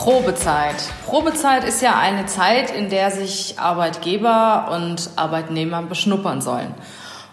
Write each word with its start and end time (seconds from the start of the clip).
Probezeit. 0.00 0.76
Probezeit 1.04 1.62
ist 1.64 1.82
ja 1.82 1.98
eine 1.98 2.24
Zeit, 2.24 2.70
in 2.70 2.88
der 2.88 3.10
sich 3.10 3.56
Arbeitgeber 3.58 4.70
und 4.74 5.10
Arbeitnehmer 5.16 5.82
beschnuppern 5.82 6.40
sollen. 6.40 6.74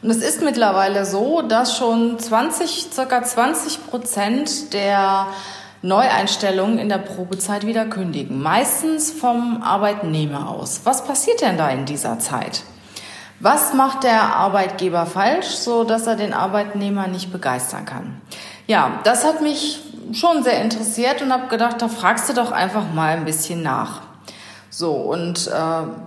Und 0.01 0.09
es 0.09 0.17
ist 0.17 0.41
mittlerweile 0.41 1.05
so, 1.05 1.41
dass 1.41 1.77
schon 1.77 2.19
20, 2.19 2.87
circa 2.91 3.23
20 3.23 3.87
Prozent 3.89 4.73
der 4.73 5.27
Neueinstellungen 5.81 6.77
in 6.77 6.89
der 6.89 6.97
Probezeit 6.97 7.65
wieder 7.65 7.85
kündigen. 7.85 8.43
Meistens 8.43 9.13
vom 9.13 9.63
Arbeitnehmer 9.63 10.49
aus. 10.49 10.81
Was 10.83 11.05
passiert 11.05 11.39
denn 11.39 11.57
da 11.57 11.69
in 11.69 11.85
dieser 11.85 12.19
Zeit? 12.19 12.63
Was 13.39 13.73
macht 13.75 14.03
der 14.03 14.35
Arbeitgeber 14.35 15.05
falsch, 15.05 15.47
so 15.47 15.85
dass 15.85 16.05
er 16.05 16.17
den 16.17 16.33
Arbeitnehmer 16.33 17.07
nicht 17.07 17.31
begeistern 17.31 17.85
kann? 17.85 18.21
Ja, 18.65 18.99
das 19.05 19.23
hat 19.23 19.41
mich 19.41 19.86
schon 20.13 20.43
sehr 20.43 20.61
interessiert 20.61 21.21
und 21.21 21.31
habe 21.31 21.47
gedacht, 21.47 21.81
da 21.81 21.87
fragst 21.87 22.29
du 22.29 22.33
doch 22.33 22.51
einfach 22.51 22.83
mal 22.93 23.17
ein 23.17 23.25
bisschen 23.25 23.63
nach. 23.63 24.01
So, 24.69 24.91
und 24.91 25.47
äh, 25.47 25.51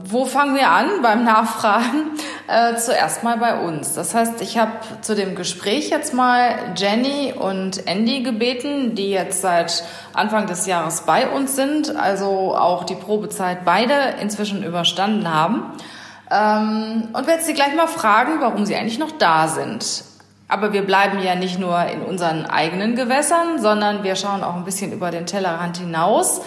wo 0.04 0.26
fangen 0.26 0.54
wir 0.54 0.70
an 0.70 0.88
beim 1.02 1.24
Nachfragen? 1.24 2.12
Äh, 2.46 2.76
zuerst 2.76 3.24
mal 3.24 3.36
bei 3.38 3.58
uns. 3.58 3.94
Das 3.94 4.14
heißt, 4.14 4.40
ich 4.42 4.58
habe 4.58 4.72
zu 5.00 5.14
dem 5.14 5.34
Gespräch 5.34 5.90
jetzt 5.90 6.14
mal 6.14 6.72
Jenny 6.76 7.32
und 7.32 7.86
Andy 7.88 8.22
gebeten, 8.22 8.94
die 8.94 9.10
jetzt 9.10 9.40
seit 9.42 9.82
Anfang 10.12 10.46
des 10.46 10.66
Jahres 10.66 11.02
bei 11.02 11.28
uns 11.28 11.56
sind, 11.56 11.96
also 11.96 12.56
auch 12.56 12.84
die 12.84 12.94
Probezeit 12.94 13.64
beide 13.64 13.94
inzwischen 14.20 14.62
überstanden 14.62 15.32
haben. 15.32 15.64
Ähm, 16.30 17.08
und 17.12 17.26
werde 17.26 17.42
sie 17.42 17.54
gleich 17.54 17.74
mal 17.74 17.88
fragen, 17.88 18.40
warum 18.40 18.66
sie 18.66 18.76
eigentlich 18.76 19.00
noch 19.00 19.12
da 19.12 19.48
sind. 19.48 20.04
Aber 20.50 20.72
wir 20.72 20.84
bleiben 20.84 21.22
ja 21.22 21.34
nicht 21.34 21.58
nur 21.58 21.82
in 21.86 22.02
unseren 22.02 22.44
eigenen 22.46 22.96
Gewässern, 22.96 23.60
sondern 23.60 24.02
wir 24.02 24.16
schauen 24.16 24.42
auch 24.42 24.56
ein 24.56 24.64
bisschen 24.64 24.92
über 24.92 25.10
den 25.10 25.26
Tellerrand 25.26 25.78
hinaus. 25.78 26.40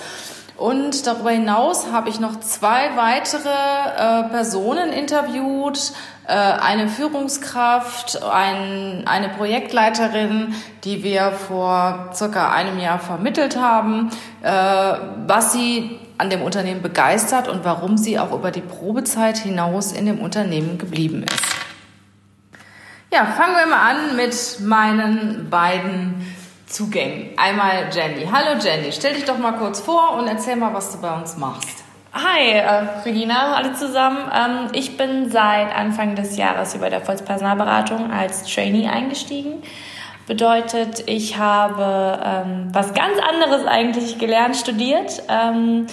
Und 0.57 1.07
darüber 1.07 1.31
hinaus 1.31 1.91
habe 1.91 2.09
ich 2.09 2.19
noch 2.19 2.39
zwei 2.39 2.95
weitere 2.95 3.49
äh, 3.49 4.29
Personen 4.29 4.93
interviewt, 4.93 5.93
äh, 6.27 6.33
eine 6.33 6.87
Führungskraft, 6.87 8.21
ein, 8.23 9.03
eine 9.07 9.29
Projektleiterin, 9.29 10.53
die 10.83 11.03
wir 11.03 11.31
vor 11.31 12.11
circa 12.13 12.51
einem 12.51 12.79
Jahr 12.79 12.99
vermittelt 12.99 13.57
haben, 13.57 14.11
äh, 14.43 14.51
was 15.27 15.53
sie 15.53 15.99
an 16.19 16.29
dem 16.29 16.43
Unternehmen 16.43 16.81
begeistert 16.81 17.47
und 17.47 17.65
warum 17.65 17.97
sie 17.97 18.19
auch 18.19 18.31
über 18.31 18.51
die 18.51 18.61
Probezeit 18.61 19.39
hinaus 19.39 19.91
in 19.91 20.05
dem 20.05 20.19
Unternehmen 20.19 20.77
geblieben 20.77 21.23
ist. 21.23 21.52
Ja, 23.13 23.25
fangen 23.25 23.55
wir 23.55 23.67
mal 23.67 23.91
an 23.91 24.15
mit 24.15 24.59
meinen 24.61 25.47
beiden 25.51 26.25
Zugängen. 26.65 27.29
Einmal 27.37 27.89
Jenny. 27.91 28.25
Hallo 28.25 28.59
Jenny, 28.59 28.91
stell 28.91 29.13
dich 29.13 29.25
doch 29.25 29.37
mal 29.37 29.51
kurz 29.51 29.81
vor 29.81 30.15
und 30.17 30.27
erzähl 30.27 30.55
mal, 30.55 30.73
was 30.73 30.93
du 30.93 30.99
bei 30.99 31.13
uns 31.15 31.37
machst. 31.37 31.83
Hi, 32.11 32.53
äh, 32.53 32.87
Regina, 33.05 33.53
alle 33.53 33.73
zusammen. 33.73 34.17
Ähm, 34.33 34.69
ich 34.73 34.97
bin 34.97 35.29
seit 35.29 35.75
Anfang 35.75 36.15
des 36.15 36.37
Jahres 36.37 36.73
über 36.73 36.89
der 36.89 37.01
Volkspersonalberatung 37.01 38.11
als 38.11 38.51
Trainee 38.51 38.87
eingestiegen. 38.87 39.61
Bedeutet, 40.25 41.03
ich 41.05 41.37
habe 41.37 42.19
ähm, 42.25 42.69
was 42.71 42.95
ganz 42.95 43.19
anderes 43.19 43.67
eigentlich 43.67 44.17
gelernt, 44.17 44.55
studiert. 44.55 45.21
Ähm, 45.29 45.85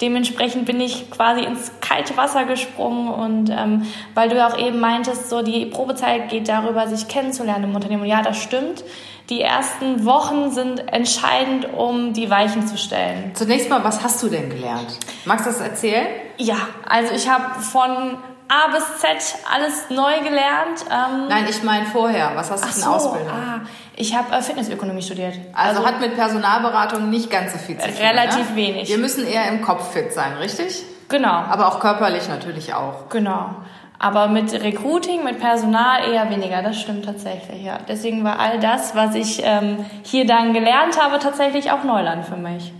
dementsprechend 0.00 0.66
bin 0.66 0.80
ich 0.80 1.10
quasi 1.10 1.42
ins 1.42 1.72
kalte 1.80 2.16
Wasser 2.16 2.44
gesprungen 2.44 3.08
und 3.08 3.50
ähm, 3.50 3.86
weil 4.14 4.28
du 4.28 4.36
ja 4.36 4.48
auch 4.48 4.58
eben 4.58 4.80
meintest, 4.80 5.30
so 5.30 5.42
die 5.42 5.66
Probezeit 5.66 6.28
geht 6.28 6.48
darüber, 6.48 6.86
sich 6.88 7.08
kennenzulernen 7.08 7.64
im 7.64 7.74
Unternehmen. 7.74 8.02
Und 8.02 8.08
ja, 8.08 8.22
das 8.22 8.42
stimmt. 8.42 8.84
Die 9.30 9.40
ersten 9.40 10.04
Wochen 10.04 10.52
sind 10.52 10.92
entscheidend, 10.92 11.66
um 11.76 12.12
die 12.12 12.30
Weichen 12.30 12.66
zu 12.66 12.78
stellen. 12.78 13.32
Zunächst 13.34 13.68
mal, 13.68 13.82
was 13.82 14.04
hast 14.04 14.22
du 14.22 14.28
denn 14.28 14.50
gelernt? 14.50 14.98
Magst 15.24 15.46
du 15.46 15.50
das 15.50 15.60
erzählen? 15.60 16.06
Ja, 16.38 16.58
also 16.88 17.12
ich 17.12 17.28
habe 17.28 17.60
von 17.60 18.18
A 18.48 18.70
bis 18.70 18.98
Z 18.98 19.38
alles 19.52 19.90
neu 19.90 20.20
gelernt. 20.20 20.84
Ähm 20.90 21.28
Nein, 21.28 21.46
ich 21.48 21.62
meine 21.62 21.86
vorher. 21.86 22.32
Was 22.34 22.50
hast 22.50 22.64
du 22.64 22.68
für 22.68 22.74
eine 22.74 23.00
so, 23.00 23.08
Ausbildung? 23.08 23.32
Ah, 23.32 23.60
ich 23.96 24.14
habe 24.16 24.34
äh, 24.34 24.42
Fitnessökonomie 24.42 25.02
studiert. 25.02 25.34
Also, 25.52 25.80
also, 25.80 25.86
hat 25.86 26.00
mit 26.00 26.14
Personalberatung 26.14 27.10
nicht 27.10 27.30
ganz 27.30 27.52
so 27.52 27.58
viel 27.58 27.78
zu 27.78 27.88
tun. 27.88 27.96
Relativ 27.98 28.50
ne? 28.50 28.56
wenig. 28.56 28.88
Wir 28.88 28.98
müssen 28.98 29.26
eher 29.26 29.48
im 29.48 29.62
Kopf 29.62 29.92
fit 29.92 30.12
sein, 30.12 30.34
richtig? 30.34 30.84
Genau. 31.08 31.28
Aber 31.28 31.68
auch 31.68 31.80
körperlich 31.80 32.28
natürlich 32.28 32.74
auch. 32.74 33.08
Genau. 33.08 33.50
Aber 33.98 34.28
mit 34.28 34.52
Recruiting, 34.52 35.24
mit 35.24 35.40
Personal 35.40 36.12
eher 36.12 36.28
weniger, 36.28 36.62
das 36.62 36.78
stimmt 36.78 37.06
tatsächlich, 37.06 37.62
ja. 37.62 37.78
Deswegen 37.88 38.24
war 38.24 38.38
all 38.38 38.60
das, 38.60 38.94
was 38.94 39.14
ich 39.14 39.40
ähm, 39.42 39.86
hier 40.02 40.26
dann 40.26 40.52
gelernt 40.52 41.00
habe, 41.00 41.18
tatsächlich 41.18 41.70
auch 41.70 41.82
Neuland 41.82 42.26
für 42.26 42.36
mich. 42.36 42.74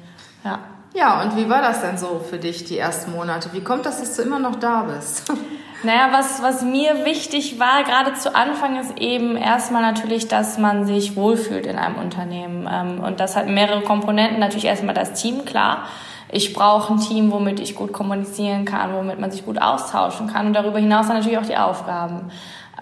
Ja. 0.45 0.59
Ja, 0.95 1.23
und 1.23 1.37
wie 1.37 1.49
war 1.49 1.61
das 1.61 1.83
denn 1.83 1.99
so 1.99 2.21
für 2.29 2.39
dich 2.39 2.65
die 2.65 2.79
ersten 2.79 3.13
Monate? 3.13 3.51
Wie 3.53 3.63
kommt 3.63 3.85
das, 3.87 4.01
dass 4.01 4.17
du 4.17 4.23
immer 4.23 4.39
noch 4.39 4.57
da 4.57 4.83
bist? 4.83 5.31
Naja, 5.87 6.09
was, 6.11 6.43
was 6.43 6.63
mir 6.63 7.05
wichtig 7.05 7.61
war, 7.61 7.85
gerade 7.85 8.15
zu 8.15 8.35
Anfang, 8.35 8.77
ist 8.77 8.99
eben 8.99 9.37
erstmal 9.37 9.83
natürlich, 9.83 10.27
dass 10.27 10.59
man 10.59 10.85
sich 10.85 11.15
wohlfühlt 11.15 11.65
in 11.65 11.77
einem 11.77 11.95
Unternehmen. 11.95 12.69
Ähm, 12.69 13.05
und 13.05 13.21
das 13.21 13.37
hat 13.37 13.47
mehrere 13.47 13.83
Komponenten. 13.83 14.41
Natürlich 14.41 14.65
erstmal 14.65 14.97
das 14.97 15.13
Team, 15.13 15.45
klar. 15.45 15.85
Ich 16.29 16.53
brauche 16.53 16.93
ein 16.93 16.99
Team, 16.99 17.31
womit 17.31 17.61
ich 17.61 17.77
gut 17.77 17.93
kommunizieren 17.93 18.65
kann, 18.65 18.95
womit 18.95 19.21
man 19.21 19.31
sich 19.31 19.45
gut 19.45 19.63
austauschen 19.63 20.27
kann. 20.27 20.49
Und 20.49 20.55
darüber 20.55 20.81
hinaus 20.81 21.07
dann 21.07 21.19
natürlich 21.19 21.39
auch 21.39 21.47
die 21.47 21.57
Aufgaben. 21.57 22.33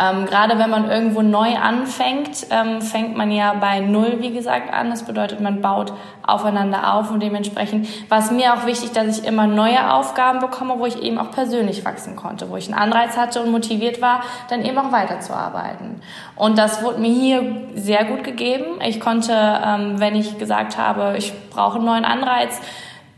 Ähm, 0.01 0.27
gerade 0.27 0.59
wenn 0.59 0.71
man 0.71 0.91
irgendwo 0.91 1.23
neu 1.23 1.57
anfängt, 1.57 2.47
ähm, 2.51 2.83
fängt 2.83 3.17
man 3.17 3.31
ja 3.31 3.55
bei 3.55 3.81
Null, 3.81 4.17
wie 4.19 4.33
gesagt, 4.33 4.73
an. 4.73 4.91
Das 4.91 5.05
bedeutet, 5.05 5.41
man 5.41 5.61
baut 5.61 5.93
aufeinander 6.27 6.95
auf 6.95 7.11
und 7.11 7.21
dementsprechend 7.21 7.87
war 8.11 8.19
es 8.19 8.31
mir 8.31 8.55
auch 8.55 8.67
wichtig, 8.67 8.93
dass 8.93 9.19
ich 9.19 9.27
immer 9.27 9.47
neue 9.47 9.93
Aufgaben 9.93 10.41
bekomme, 10.41 10.79
wo 10.79 10.87
ich 10.87 11.01
eben 11.01 11.19
auch 11.19 11.31
persönlich 11.31 11.85
wachsen 11.85 12.17
konnte, 12.17 12.51
wo 12.51 12.57
ich 12.57 12.67
einen 12.67 12.81
Anreiz 12.81 13.17
hatte 13.17 13.41
und 13.43 13.53
motiviert 13.53 14.03
war, 14.03 14.23
dann 14.49 14.65
eben 14.65 14.77
auch 14.79 14.91
weiterzuarbeiten. 14.91 16.03
Und 16.35 16.59
das 16.59 16.83
wurde 16.83 17.01
mir 17.01 17.13
hier 17.13 17.57
sehr 17.75 18.05
gut 18.05 18.25
gegeben. 18.25 18.81
Ich 18.85 18.99
konnte, 18.99 19.33
ähm, 19.33 20.01
wenn 20.01 20.17
ich 20.17 20.39
gesagt 20.39 20.77
habe, 20.77 21.15
ich 21.17 21.33
brauche 21.51 21.77
einen 21.77 21.85
neuen 21.85 22.05
Anreiz, 22.05 22.61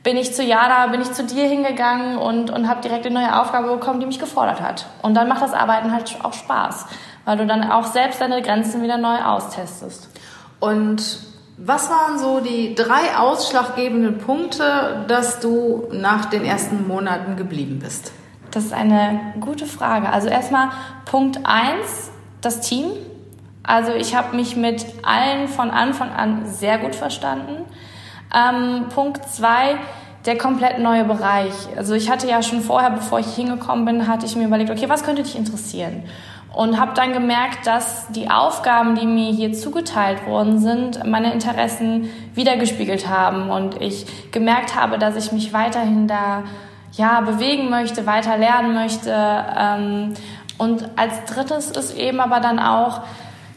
bin 0.07 0.17
ich 0.17 0.33
zu 0.33 0.45
Jana, 0.45 0.87
bin 0.87 1.01
ich 1.01 1.13
zu 1.15 1.25
dir 1.25 1.49
hingegangen 1.49 2.17
und, 2.17 2.49
und 2.51 2.69
habe 2.69 2.81
direkt 2.81 3.07
eine 3.07 3.17
neue 3.17 3.41
Aufgabe 3.41 3.73
bekommen, 3.73 3.99
die 3.99 4.07
mich 4.07 4.21
gefordert 4.21 4.61
hat. 4.61 4.87
Und 5.03 5.15
dann 5.15 5.27
macht 5.27 5.43
das 5.43 5.53
Arbeiten 5.53 5.91
halt 5.91 6.17
auch 6.23 6.33
Spaß, 6.33 6.87
weil 7.25 7.37
du 7.37 7.45
dann 7.45 7.69
auch 7.69 7.87
selbst 7.87 8.21
deine 8.21 8.41
Grenzen 8.41 8.85
wieder 8.85 8.99
neu 8.99 9.17
austestest. 9.17 10.09
Und 10.61 11.19
was 11.57 11.91
waren 11.91 12.21
so 12.21 12.39
die 12.39 12.77
drei 12.77 13.19
ausschlaggebenden 13.19 14.19
Punkte, 14.19 15.05
dass 15.09 15.41
du 15.41 15.89
nach 15.91 16.27
den 16.27 16.45
ersten 16.45 16.87
Monaten 16.87 17.35
geblieben 17.35 17.81
bist? 17.81 18.13
Das 18.53 18.67
ist 18.67 18.73
eine 18.73 19.35
gute 19.41 19.67
Frage. 19.67 20.09
Also 20.09 20.29
erstmal 20.29 20.69
Punkt 21.05 21.41
eins, 21.43 22.13
das 22.43 22.61
Team. 22.61 22.93
Also 23.65 23.91
ich 23.91 24.15
habe 24.15 24.37
mich 24.37 24.55
mit 24.55 24.87
allen 25.03 25.49
von 25.49 25.73
Anfang 25.73 26.13
an 26.13 26.47
sehr 26.47 26.79
gut 26.79 26.95
verstanden. 26.95 27.65
Ähm, 28.35 28.87
Punkt 28.95 29.29
zwei, 29.29 29.77
der 30.27 30.37
komplett 30.37 30.79
neue 30.81 31.05
Bereich. 31.05 31.53
Also 31.77 31.95
ich 31.95 32.11
hatte 32.11 32.29
ja 32.29 32.43
schon 32.43 32.61
vorher, 32.61 32.91
bevor 32.91 33.21
ich 33.21 33.35
hingekommen 33.35 33.85
bin, 33.85 34.09
hatte 34.09 34.27
ich 34.27 34.37
mir 34.37 34.47
überlegt, 34.47 34.71
okay, 34.71 34.89
was 34.89 35.05
könnte 35.05 35.23
dich 35.23 35.37
interessieren? 35.37 36.03
Und 36.53 36.81
habe 36.81 36.93
dann 36.95 37.13
gemerkt, 37.13 37.67
dass 37.67 38.09
die 38.09 38.31
Aufgaben, 38.31 38.95
die 38.95 39.07
mir 39.07 39.31
hier 39.31 39.53
zugeteilt 39.53 40.27
worden 40.27 40.59
sind, 40.59 41.05
meine 41.07 41.33
Interessen 41.33 42.09
wiedergespiegelt 42.35 43.09
haben. 43.09 43.51
Und 43.51 43.81
ich 43.81 44.07
gemerkt 44.33 44.75
habe, 44.75 44.99
dass 44.99 45.17
ich 45.17 45.33
mich 45.33 45.53
weiterhin 45.53 46.09
da 46.09 46.45
ja, 46.93 47.21
bewegen 47.21 47.69
möchte, 47.69 48.07
weiter 48.07 48.39
lernen 48.39 48.75
möchte. 48.75 49.13
Ähm, 49.13 50.15
und 50.59 50.89
als 50.97 51.25
drittes 51.27 51.71
ist 51.71 51.97
eben 51.97 52.21
aber 52.21 52.41
dann 52.41 52.59
auch, 52.59 53.03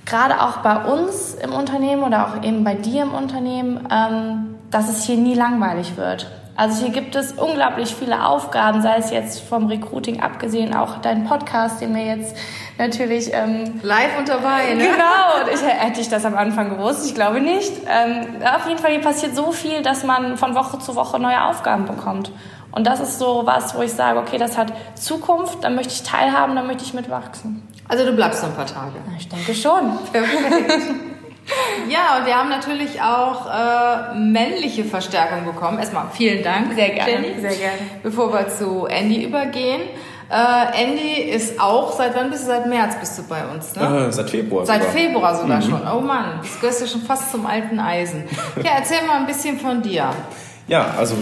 gerade 0.05 0.41
auch 0.41 0.57
bei 0.57 0.83
uns 0.83 1.35
im 1.35 1.53
Unternehmen 1.53 2.03
oder 2.03 2.27
auch 2.27 2.43
eben 2.43 2.63
bei 2.63 2.73
dir 2.73 3.03
im 3.03 3.13
Unternehmen, 3.13 3.87
ähm, 3.91 4.55
dass 4.71 4.89
es 4.89 5.03
hier 5.03 5.17
nie 5.17 5.35
langweilig 5.35 5.97
wird. 5.97 6.27
Also 6.59 6.83
hier 6.83 6.91
gibt 6.91 7.15
es 7.15 7.31
unglaublich 7.31 7.95
viele 7.95 8.25
Aufgaben, 8.25 8.81
sei 8.81 8.97
es 8.97 9.11
jetzt 9.11 9.39
vom 9.39 9.67
Recruiting 9.67 10.19
abgesehen, 10.19 10.75
auch 10.75 10.97
dein 10.97 11.23
Podcast, 11.23 11.79
den 11.79 11.95
wir 11.95 12.03
jetzt 12.03 12.35
natürlich 12.77 13.29
ähm, 13.31 13.79
live 13.81 14.17
und 14.19 14.27
dabei. 14.27 14.73
Ne? 14.73 14.83
Genau. 14.83 15.41
Und 15.41 15.53
ich, 15.53 15.65
hätte 15.65 16.01
ich 16.01 16.09
das 16.09 16.25
am 16.25 16.35
Anfang 16.35 16.69
gewusst? 16.69 17.05
Ich 17.05 17.15
glaube 17.15 17.39
nicht. 17.39 17.71
Ähm, 17.87 18.25
auf 18.43 18.67
jeden 18.67 18.77
Fall 18.77 18.91
hier 18.91 18.99
passiert 18.99 19.37
so 19.37 19.53
viel, 19.53 19.81
dass 19.83 20.03
man 20.03 20.35
von 20.35 20.53
Woche 20.53 20.79
zu 20.79 20.97
Woche 20.97 21.17
neue 21.17 21.45
Aufgaben 21.45 21.85
bekommt. 21.85 22.29
Und 22.73 22.85
das 22.85 22.99
ist 22.99 23.19
so 23.19 23.43
was, 23.45 23.73
wo 23.77 23.81
ich 23.81 23.93
sage, 23.93 24.19
okay, 24.19 24.37
das 24.37 24.57
hat 24.57 24.73
Zukunft, 24.95 25.63
da 25.63 25.69
möchte 25.69 25.93
ich 25.93 26.03
teilhaben, 26.03 26.57
da 26.57 26.61
möchte 26.61 26.83
ich 26.83 26.93
mitwachsen. 26.93 27.65
Also 27.87 28.05
du 28.05 28.11
bleibst 28.11 28.43
noch 28.43 28.49
ein 28.49 28.55
paar 28.55 28.65
Tage. 28.65 28.95
Ich 29.17 29.29
denke 29.29 29.55
schon. 29.55 29.97
Perfekt. 30.11 30.83
Ja, 31.89 32.17
und 32.17 32.25
wir 32.25 32.35
haben 32.35 32.49
natürlich 32.49 33.01
auch 33.01 33.47
äh, 33.47 34.15
männliche 34.15 34.85
Verstärkung 34.85 35.45
bekommen. 35.45 35.79
Erstmal 35.79 36.05
vielen 36.11 36.43
Dank. 36.43 36.73
Sehr 36.73 36.89
gerne. 36.89 37.11
Jenny. 37.11 37.41
Sehr 37.41 37.55
gerne. 37.55 37.77
Bevor 38.03 38.31
wir 38.33 38.47
zu 38.49 38.85
Andy 38.85 39.23
übergehen. 39.23 39.81
Äh, 40.29 40.83
Andy 40.83 41.13
ist 41.31 41.59
auch, 41.59 41.91
seit 41.91 42.15
wann 42.15 42.29
bist 42.29 42.43
du? 42.43 42.47
Seit 42.47 42.67
März 42.67 42.95
bist 42.99 43.17
du 43.17 43.23
bei 43.23 43.47
uns, 43.47 43.75
ne? 43.75 44.07
Äh, 44.07 44.11
seit 44.11 44.29
Februar. 44.29 44.63
Seit 44.65 44.81
sogar. 44.83 44.93
Februar 44.93 45.35
sogar 45.35 45.57
mhm. 45.57 45.69
schon. 45.69 45.81
Oh 45.91 46.01
Mann, 46.01 46.39
das 46.41 46.59
gehörst 46.59 46.81
ja 46.81 46.87
schon 46.87 47.01
fast 47.01 47.31
zum 47.31 47.45
alten 47.45 47.79
Eisen. 47.79 48.25
Ja, 48.63 48.71
erzähl 48.77 49.05
mal 49.07 49.17
ein 49.17 49.25
bisschen 49.25 49.57
von 49.59 49.81
dir. 49.81 50.11
Ja, 50.67 50.93
also 50.97 51.15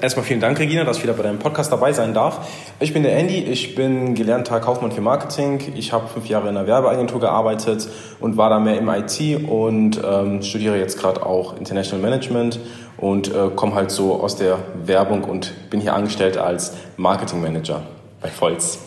Erstmal 0.00 0.24
vielen 0.24 0.40
Dank, 0.40 0.58
Regina, 0.58 0.84
dass 0.84 0.98
ich 0.98 1.02
wieder 1.02 1.12
bei 1.12 1.22
deinem 1.22 1.38
Podcast 1.38 1.70
dabei 1.70 1.92
sein 1.92 2.14
darf. 2.14 2.48
Ich 2.80 2.94
bin 2.94 3.02
der 3.02 3.14
Andy, 3.18 3.40
ich 3.40 3.74
bin 3.74 4.14
gelernter 4.14 4.58
Kaufmann 4.58 4.90
für 4.90 5.02
Marketing. 5.02 5.60
Ich 5.74 5.92
habe 5.92 6.08
fünf 6.08 6.26
Jahre 6.26 6.48
in 6.48 6.56
einer 6.56 6.66
Werbeagentur 6.66 7.20
gearbeitet 7.20 7.88
und 8.18 8.38
war 8.38 8.48
da 8.48 8.58
mehr 8.58 8.78
im 8.78 8.88
IT 8.88 9.46
und 9.46 10.00
ähm, 10.02 10.42
studiere 10.42 10.78
jetzt 10.78 10.98
gerade 10.98 11.26
auch 11.26 11.58
International 11.58 12.02
Management 12.02 12.58
und 12.96 13.28
äh, 13.28 13.50
komme 13.54 13.74
halt 13.74 13.90
so 13.90 14.22
aus 14.22 14.36
der 14.36 14.58
Werbung 14.86 15.24
und 15.24 15.52
bin 15.68 15.80
hier 15.80 15.94
angestellt 15.94 16.38
als 16.38 16.72
Marketing 16.96 17.42
Manager 17.42 17.82
bei 18.22 18.30
Volz. 18.30 18.78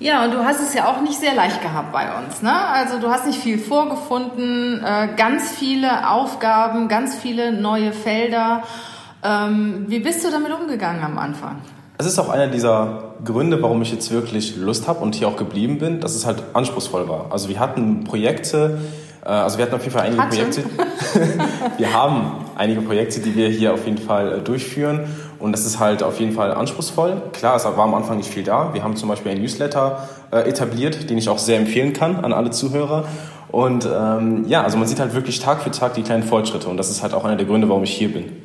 Ja, 0.00 0.24
und 0.24 0.32
du 0.32 0.44
hast 0.44 0.60
es 0.60 0.74
ja 0.74 0.86
auch 0.86 1.00
nicht 1.00 1.18
sehr 1.18 1.34
leicht 1.34 1.62
gehabt 1.62 1.92
bei 1.92 2.06
uns. 2.18 2.42
Ne? 2.42 2.52
Also 2.52 2.98
du 2.98 3.10
hast 3.10 3.26
nicht 3.26 3.38
viel 3.38 3.58
vorgefunden, 3.58 4.82
äh, 4.84 5.08
ganz 5.16 5.50
viele 5.50 6.10
Aufgaben, 6.10 6.88
ganz 6.88 7.14
viele 7.16 7.52
neue 7.52 7.92
Felder. 7.92 8.62
Ähm, 9.22 9.84
wie 9.88 10.00
bist 10.00 10.24
du 10.24 10.30
damit 10.30 10.52
umgegangen 10.52 11.02
am 11.02 11.18
Anfang? 11.18 11.56
Es 11.98 12.06
ist 12.06 12.18
auch 12.18 12.30
einer 12.30 12.46
dieser 12.46 13.14
Gründe, 13.24 13.60
warum 13.60 13.82
ich 13.82 13.92
jetzt 13.92 14.10
wirklich 14.10 14.56
Lust 14.56 14.88
habe 14.88 15.00
und 15.00 15.14
hier 15.14 15.28
auch 15.28 15.36
geblieben 15.36 15.78
bin, 15.78 16.00
dass 16.00 16.14
es 16.14 16.24
halt 16.24 16.42
anspruchsvoll 16.54 17.08
war. 17.08 17.26
Also 17.30 17.50
wir 17.50 17.60
hatten 17.60 18.04
Projekte, 18.04 18.78
äh, 19.22 19.28
also 19.28 19.58
wir 19.58 19.66
hatten 19.66 19.74
auf 19.74 19.82
jeden 19.82 19.92
Fall 19.92 20.06
einige. 20.06 20.22
Projekte. 20.22 20.64
wir 21.76 21.92
haben 21.92 22.46
einige 22.56 22.80
Projekte, 22.80 23.20
die 23.20 23.36
wir 23.36 23.50
hier 23.50 23.74
auf 23.74 23.84
jeden 23.84 23.98
Fall 23.98 24.38
äh, 24.38 24.40
durchführen 24.40 25.00
und 25.38 25.52
das 25.52 25.66
ist 25.66 25.78
halt 25.78 26.02
auf 26.02 26.18
jeden 26.20 26.32
Fall 26.32 26.52
anspruchsvoll. 26.54 27.20
Klar, 27.34 27.56
es 27.56 27.66
war 27.66 27.78
am 27.78 27.92
Anfang 27.92 28.16
nicht 28.16 28.30
viel 28.30 28.44
da. 28.44 28.72
Wir 28.72 28.82
haben 28.82 28.96
zum 28.96 29.10
Beispiel 29.10 29.32
einen 29.32 29.42
Newsletter 29.42 30.08
äh, 30.30 30.48
etabliert, 30.48 31.10
den 31.10 31.18
ich 31.18 31.28
auch 31.28 31.38
sehr 31.38 31.58
empfehlen 31.58 31.92
kann 31.92 32.24
an 32.24 32.32
alle 32.32 32.50
Zuhörer. 32.50 33.04
Und 33.50 33.86
ähm, 33.86 34.44
ja, 34.46 34.62
also 34.62 34.78
man 34.78 34.86
sieht 34.88 35.00
halt 35.00 35.12
wirklich 35.12 35.40
Tag 35.40 35.62
für 35.62 35.70
Tag 35.70 35.94
die 35.94 36.02
kleinen 36.02 36.22
Fortschritte 36.22 36.68
und 36.68 36.78
das 36.78 36.90
ist 36.90 37.02
halt 37.02 37.12
auch 37.12 37.24
einer 37.24 37.36
der 37.36 37.46
Gründe, 37.46 37.68
warum 37.68 37.82
ich 37.82 37.92
hier 37.92 38.10
bin. 38.12 38.39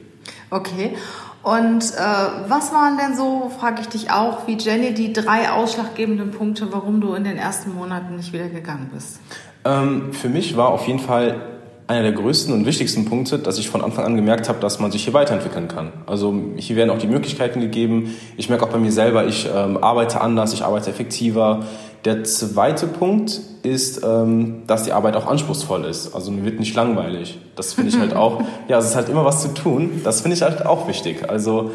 Okay. 0.50 0.96
Und 1.44 1.84
äh, 1.84 2.50
was 2.50 2.74
waren 2.74 2.98
denn 2.98 3.16
so, 3.16 3.52
frage 3.60 3.82
ich 3.82 3.88
dich 3.88 4.12
auch, 4.12 4.48
wie 4.48 4.58
Jenny, 4.58 4.96
die 4.96 5.14
drei 5.14 5.52
ausschlaggebenden 5.52 6.32
Punkte, 6.32 6.70
warum 6.72 7.02
du 7.02 7.14
in 7.14 7.24
den 7.24 7.38
ersten 7.38 7.76
Monaten 7.76 8.16
nicht 8.16 8.34
wieder 8.34 8.48
gegangen 8.48 8.90
bist? 8.92 9.20
Ähm, 9.64 10.12
für 10.12 10.30
mich 10.30 10.58
war 10.58 10.70
auf 10.70 10.88
jeden 10.88 11.00
Fall 11.00 11.56
einer 11.88 12.02
der 12.02 12.14
größten 12.14 12.54
und 12.54 12.66
wichtigsten 12.66 13.06
Punkte, 13.06 13.38
dass 13.38 13.60
ich 13.60 13.70
von 13.70 13.84
Anfang 13.84 14.06
an 14.06 14.16
gemerkt 14.16 14.50
habe, 14.50 14.60
dass 14.60 14.80
man 14.80 14.92
sich 14.92 15.04
hier 15.04 15.14
weiterentwickeln 15.14 15.68
kann. 15.68 15.94
Also 16.08 16.34
hier 16.56 16.76
werden 16.76 16.90
auch 16.90 16.98
die 16.98 17.08
Möglichkeiten 17.08 17.62
gegeben. 17.62 18.16
Ich 18.38 18.50
merke 18.50 18.66
auch 18.66 18.70
bei 18.70 18.80
mir 18.80 18.92
selber, 18.92 19.28
ich 19.28 19.48
ähm, 19.54 19.78
arbeite 19.78 20.22
anders, 20.22 20.52
ich 20.54 20.64
arbeite 20.64 20.90
effektiver. 20.90 21.64
Der 22.06 22.24
zweite 22.24 22.86
Punkt 22.86 23.42
ist, 23.64 24.04
ähm, 24.04 24.62
dass 24.68 24.84
die 24.84 24.92
Arbeit 24.92 25.16
auch 25.16 25.26
anspruchsvoll 25.26 25.86
ist. 25.86 26.14
Also 26.14 26.30
mir 26.30 26.46
wird 26.46 26.60
nicht 26.60 26.76
langweilig. 26.76 27.40
Das 27.56 27.74
finde 27.74 27.90
ich 27.90 27.98
halt 27.98 28.14
auch, 28.16 28.44
ja, 28.68 28.78
es 28.78 28.86
ist 28.86 28.96
halt 28.96 29.10
immer 29.10 29.26
was 29.26 29.42
zu 29.42 29.56
tun. 29.56 30.02
Das 30.04 30.22
finde 30.22 30.38
ich 30.38 30.44
halt 30.44 30.66
auch 30.68 30.88
wichtig. 30.88 31.28
Also 31.28 31.72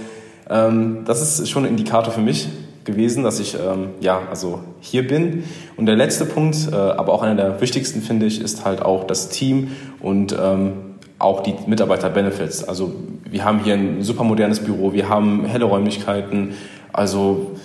ähm, 0.48 1.00
das 1.04 1.20
ist 1.20 1.50
schon 1.50 1.64
ein 1.64 1.70
Indikator 1.70 2.12
für 2.12 2.20
mich 2.20 2.48
gewesen, 2.84 3.24
dass 3.24 3.40
ich 3.40 3.54
ähm, 3.54 3.88
ja 4.00 4.22
also 4.30 4.60
hier 4.80 5.06
bin. 5.06 5.42
Und 5.76 5.86
der 5.86 5.96
letzte 5.96 6.24
Punkt, 6.24 6.68
äh, 6.70 6.76
aber 6.76 7.12
auch 7.12 7.22
einer 7.22 7.34
der 7.34 7.60
wichtigsten 7.60 8.00
finde 8.00 8.26
ich, 8.26 8.40
ist 8.40 8.64
halt 8.64 8.82
auch 8.82 9.04
das 9.04 9.30
Team 9.30 9.72
und 10.00 10.32
ähm, 10.40 10.72
auch 11.18 11.42
die 11.42 11.54
Mitarbeiter-Benefits. 11.66 12.68
Also 12.68 12.94
wir 13.28 13.44
haben 13.44 13.64
hier 13.64 13.74
ein 13.74 14.02
super 14.02 14.22
modernes 14.22 14.60
Büro, 14.60 14.92
wir 14.92 15.08
haben 15.08 15.44
helle 15.44 15.64
Räumlichkeiten. 15.64 16.54
Also 16.92 17.56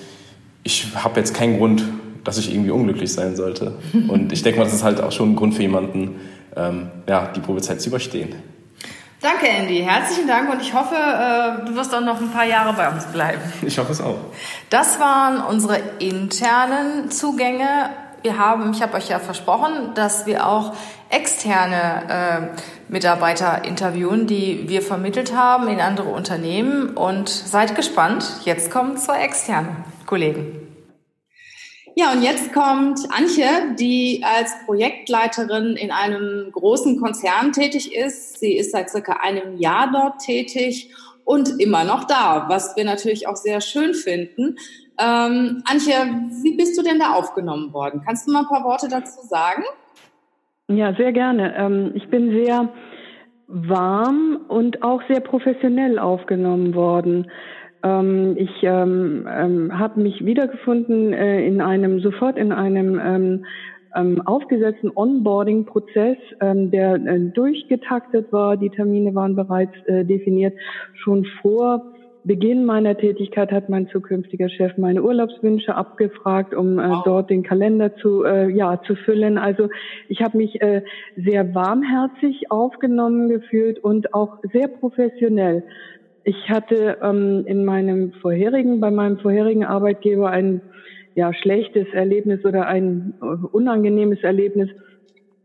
ich 0.63 0.87
habe 0.95 1.19
jetzt 1.19 1.33
keinen 1.35 1.57
Grund, 1.57 1.83
dass 2.25 2.37
ich 2.37 2.51
irgendwie 2.51 2.71
unglücklich 2.71 3.13
sein 3.13 3.37
sollte. 3.37 3.75
Und 4.09 4.33
ich 4.33 4.43
denke 4.43 4.59
mal, 4.59 4.65
das 4.65 4.73
ist 4.73 4.83
halt 4.83 4.99
auch 4.99 5.13
schon 5.13 5.31
ein 5.31 5.35
Grund 5.37 5.53
für 5.53 5.61
jemanden, 5.61 6.19
ähm, 6.57 6.87
ja, 7.07 7.27
die 7.33 7.39
Probezeit 7.39 7.79
zu 7.79 7.89
überstehen. 7.89 8.35
Danke, 9.21 9.47
Andy. 9.47 9.79
Herzlichen 9.79 10.27
Dank 10.27 10.51
und 10.51 10.61
ich 10.61 10.73
hoffe, 10.73 10.95
äh, 10.95 11.65
du 11.65 11.75
wirst 11.75 11.95
auch 11.95 12.01
noch 12.01 12.19
ein 12.19 12.29
paar 12.29 12.45
Jahre 12.45 12.73
bei 12.73 12.89
uns 12.89 13.05
bleiben. 13.05 13.41
Ich 13.65 13.77
hoffe 13.79 13.91
es 13.91 14.01
auch. 14.01 14.17
Das 14.69 14.99
waren 14.99 15.41
unsere 15.41 15.79
internen 15.99 17.09
Zugänge. 17.09 17.89
Wir 18.21 18.37
haben, 18.37 18.71
ich 18.71 18.81
habe 18.81 18.95
euch 18.97 19.09
ja 19.09 19.19
versprochen, 19.19 19.93
dass 19.95 20.25
wir 20.25 20.47
auch 20.47 20.73
externe 21.09 22.51
äh, 22.51 22.91
Mitarbeiter 22.91 23.63
interviewen, 23.65 24.27
die 24.27 24.65
wir 24.67 24.81
vermittelt 24.81 25.35
haben 25.35 25.67
in 25.67 25.79
andere 25.79 26.09
Unternehmen. 26.09 26.89
Und 26.89 27.29
seid 27.29 27.75
gespannt. 27.75 28.25
Jetzt 28.43 28.69
kommen 28.69 28.97
zwei 28.97 29.23
externe 29.23 29.69
Kollegen. 30.05 30.64
Ja, 31.97 32.11
und 32.11 32.23
jetzt 32.23 32.53
kommt 32.53 32.99
Antje, 33.09 33.73
die 33.79 34.21
als 34.21 34.53
Projektleiterin 34.65 35.77
in 35.77 35.91
einem 35.91 36.51
großen 36.51 36.99
Konzern 36.99 37.53
tätig 37.53 37.95
ist. 37.95 38.37
Sie 38.39 38.57
ist 38.57 38.73
seit 38.73 38.89
circa 38.89 39.13
einem 39.21 39.57
Jahr 39.57 39.89
dort 39.93 40.19
tätig 40.19 40.93
und 41.23 41.57
immer 41.57 41.85
noch 41.85 42.03
da, 42.03 42.47
was 42.49 42.75
wir 42.75 42.83
natürlich 42.83 43.29
auch 43.29 43.37
sehr 43.37 43.61
schön 43.61 43.93
finden. 43.93 44.57
Ähm, 44.99 45.63
Antje, 45.71 45.93
wie 46.43 46.57
bist 46.57 46.77
du 46.77 46.83
denn 46.83 46.99
da 46.99 47.13
aufgenommen 47.13 47.71
worden? 47.71 48.01
Kannst 48.05 48.27
du 48.27 48.33
mal 48.33 48.41
ein 48.41 48.47
paar 48.47 48.65
Worte 48.65 48.89
dazu 48.89 49.25
sagen? 49.25 49.63
Ja, 50.67 50.93
sehr 50.95 51.13
gerne. 51.13 51.55
Ähm, 51.55 51.93
ich 51.95 52.09
bin 52.09 52.31
sehr 52.31 52.73
warm 53.47 54.41
und 54.49 54.83
auch 54.83 55.01
sehr 55.07 55.21
professionell 55.21 55.97
aufgenommen 55.97 56.75
worden. 56.75 57.31
Ähm, 57.85 58.35
ich 58.37 58.63
ähm, 58.63 59.27
ähm, 59.31 59.77
habe 59.77 60.01
mich 60.01 60.25
wiedergefunden 60.25 61.13
äh, 61.13 61.45
in 61.45 61.61
einem, 61.61 61.99
sofort 61.99 62.37
in 62.37 62.51
einem 62.51 62.99
ähm, 62.99 63.45
ähm, 63.95 64.21
aufgesetzten 64.25 64.91
Onboarding-Prozess, 64.93 66.17
ähm, 66.41 66.71
der 66.71 66.95
äh, 66.95 67.19
durchgetaktet 67.19 68.33
war. 68.33 68.57
Die 68.57 68.71
Termine 68.71 69.13
waren 69.13 69.35
bereits 69.35 69.73
äh, 69.85 70.03
definiert. 70.03 70.53
Schon 70.95 71.25
vor 71.41 71.93
Beginn 72.23 72.65
meiner 72.65 72.97
Tätigkeit 72.97 73.51
hat 73.51 73.69
mein 73.69 73.87
zukünftiger 73.89 74.49
Chef 74.49 74.79
meine 74.79 75.03
Urlaubswünsche 75.03 75.75
abgefragt, 75.75 76.55
um 76.55 76.79
äh, 76.79 76.89
dort 77.05 77.29
den 77.29 77.43
Kalender 77.43 77.95
zu 77.97 78.23
äh, 78.23 78.49
ja 78.49 78.81
zu 78.81 78.95
füllen. 78.95 79.37
Also 79.37 79.69
ich 80.09 80.23
habe 80.23 80.39
mich 80.39 80.59
äh, 80.59 80.81
sehr 81.15 81.53
warmherzig 81.53 82.49
aufgenommen 82.49 83.29
gefühlt 83.29 83.77
und 83.77 84.15
auch 84.15 84.39
sehr 84.51 84.67
professionell. 84.69 85.63
Ich 86.27 86.49
hatte 86.49 86.97
ähm, 87.03 87.43
in 87.45 87.65
meinem 87.65 88.11
vorherigen, 88.13 88.79
bei 88.79 88.89
meinem 88.89 89.19
vorherigen 89.19 89.63
Arbeitgeber 89.63 90.31
ein 90.31 90.59
ja, 91.13 91.31
schlechtes 91.35 91.87
Erlebnis 91.93 92.43
oder 92.43 92.65
ein 92.65 93.13
äh, 93.21 93.25
unangenehmes 93.51 94.23
Erlebnis. 94.23 94.69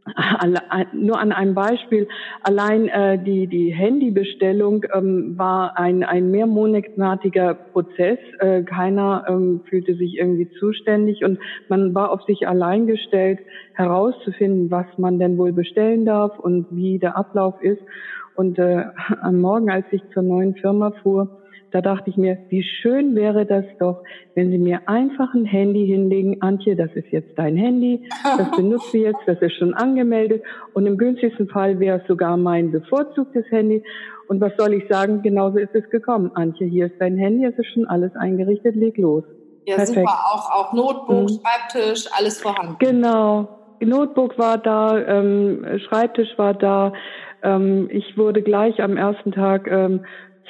Nur 0.94 1.20
an 1.20 1.32
einem 1.32 1.54
Beispiel, 1.54 2.08
allein 2.42 2.88
äh, 2.88 3.22
die, 3.22 3.46
die 3.46 3.72
Handybestellung 3.72 4.86
ähm, 4.94 5.34
war 5.36 5.78
ein, 5.78 6.02
ein 6.02 6.30
mehrmonatiger 6.30 7.52
Prozess. 7.52 8.18
Äh, 8.38 8.62
keiner 8.62 9.26
ähm, 9.28 9.60
fühlte 9.68 9.94
sich 9.96 10.16
irgendwie 10.16 10.48
zuständig 10.58 11.22
und 11.22 11.38
man 11.68 11.94
war 11.94 12.10
auf 12.10 12.22
sich 12.22 12.48
allein 12.48 12.86
gestellt, 12.86 13.40
herauszufinden, 13.74 14.70
was 14.70 14.86
man 14.96 15.18
denn 15.18 15.36
wohl 15.36 15.52
bestellen 15.52 16.06
darf 16.06 16.38
und 16.38 16.68
wie 16.70 16.98
der 16.98 17.18
Ablauf 17.18 17.60
ist. 17.60 17.82
Und 18.40 18.58
äh, 18.58 18.84
am 19.20 19.38
Morgen, 19.38 19.70
als 19.70 19.84
ich 19.90 20.00
zur 20.14 20.22
neuen 20.22 20.54
Firma 20.54 20.92
fuhr, 21.02 21.28
da 21.72 21.82
dachte 21.82 22.08
ich 22.08 22.16
mir, 22.16 22.38
wie 22.48 22.62
schön 22.62 23.14
wäre 23.14 23.44
das 23.44 23.66
doch, 23.78 24.02
wenn 24.34 24.50
Sie 24.50 24.56
mir 24.56 24.88
einfach 24.88 25.34
ein 25.34 25.44
Handy 25.44 25.86
hinlegen. 25.86 26.40
Antje, 26.40 26.74
das 26.74 26.90
ist 26.94 27.08
jetzt 27.10 27.38
dein 27.38 27.58
Handy, 27.58 28.08
das 28.24 28.50
benutzt 28.56 28.94
du 28.94 28.96
jetzt, 28.96 29.20
das 29.26 29.42
ist 29.42 29.52
schon 29.56 29.74
angemeldet. 29.74 30.42
Und 30.72 30.86
im 30.86 30.96
günstigsten 30.96 31.48
Fall 31.48 31.78
wäre 31.80 32.00
es 32.00 32.08
sogar 32.08 32.38
mein 32.38 32.72
bevorzugtes 32.72 33.44
Handy. 33.50 33.84
Und 34.28 34.40
was 34.40 34.52
soll 34.56 34.72
ich 34.72 34.88
sagen? 34.88 35.20
Genauso 35.20 35.58
ist 35.58 35.74
es 35.74 35.88
gekommen. 35.90 36.30
Antje, 36.32 36.66
hier 36.66 36.86
ist 36.86 36.98
dein 36.98 37.18
Handy, 37.18 37.44
es 37.44 37.58
ist 37.58 37.70
schon 37.74 37.84
alles 37.88 38.16
eingerichtet, 38.16 38.74
leg 38.74 38.96
los. 38.96 39.24
Ja, 39.66 39.76
Perfekt. 39.76 39.98
super. 39.98 40.18
Auch, 40.32 40.50
auch 40.50 40.72
Notebook, 40.72 41.28
mhm. 41.28 41.40
Schreibtisch, 41.42 42.06
alles 42.16 42.40
vorhanden. 42.40 42.76
Genau. 42.78 43.48
Notebook 43.82 44.38
war 44.38 44.58
da, 44.58 44.98
ähm, 44.98 45.78
Schreibtisch 45.88 46.36
war 46.36 46.54
da, 46.54 46.92
ähm, 47.42 47.88
ich 47.90 48.16
wurde 48.16 48.42
gleich 48.42 48.82
am 48.82 48.96
ersten 48.96 49.32
Tag 49.32 49.68
ähm, 49.70 50.00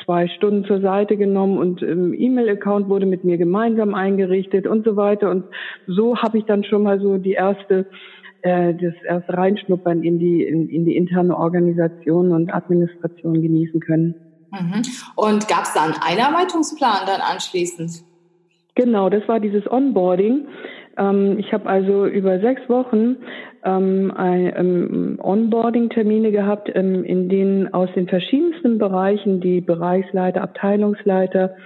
zwei 0.05 0.29
Stunden 0.29 0.65
zur 0.65 0.81
Seite 0.81 1.17
genommen 1.17 1.59
und 1.59 1.83
ähm, 1.83 2.15
E-Mail-Account 2.17 2.89
wurde 2.89 3.07
mit 3.07 3.25
mir 3.25 3.39
gemeinsam 3.39 3.95
eingerichtet 3.95 4.67
und 4.67 4.85
so 4.85 4.97
weiter. 4.97 5.31
Und 5.31 5.45
so 5.87 6.17
habe 6.17 6.39
ich 6.39 6.45
dann 6.45 6.65
schon 6.65 6.83
mal 6.83 7.01
so 7.01 7.19
die 7.19 7.33
erste, 7.33 7.87
äh, 8.43 8.75
das 8.75 8.95
erste 9.05 9.33
Reinschnuppern 9.33 10.03
in 10.03 10.19
die, 10.19 10.43
in, 10.43 10.69
in 10.69 10.85
die 10.85 10.97
interne 10.97 11.37
Organisation 11.37 12.33
und 12.33 12.53
Administration 12.53 13.41
genießen 13.41 13.81
können. 13.81 14.15
Mhm. 14.51 14.83
Und 15.17 15.49
gab 15.49 15.63
es 15.63 15.75
da 15.75 15.85
einen 15.85 15.95
Einarbeitungsplan 16.03 17.07
dann 17.07 17.21
anschließend? 17.21 18.05
Genau, 18.75 19.11
das 19.11 19.27
war 19.29 19.41
dieses 19.41 19.71
Onboarding. 19.71 20.47
Ähm, 20.97 21.39
ich 21.39 21.53
habe 21.53 21.69
also 21.69 22.07
über 22.07 22.41
sechs 22.41 22.69
Wochen 22.69 23.17
ähm, 23.64 24.12
ähm, 24.19 25.19
Onboarding-Termine 25.23 26.33
gehabt, 26.33 26.71
ähm, 26.75 27.05
in 27.05 27.29
denen 27.29 27.73
aus 27.73 27.90
den 27.95 28.09
verschiedensten 28.09 28.79
Bereichen 28.79 29.40
die 29.40 29.61
Bereichsleiter, 29.61 30.43
Abteilungsleiter 30.43 31.57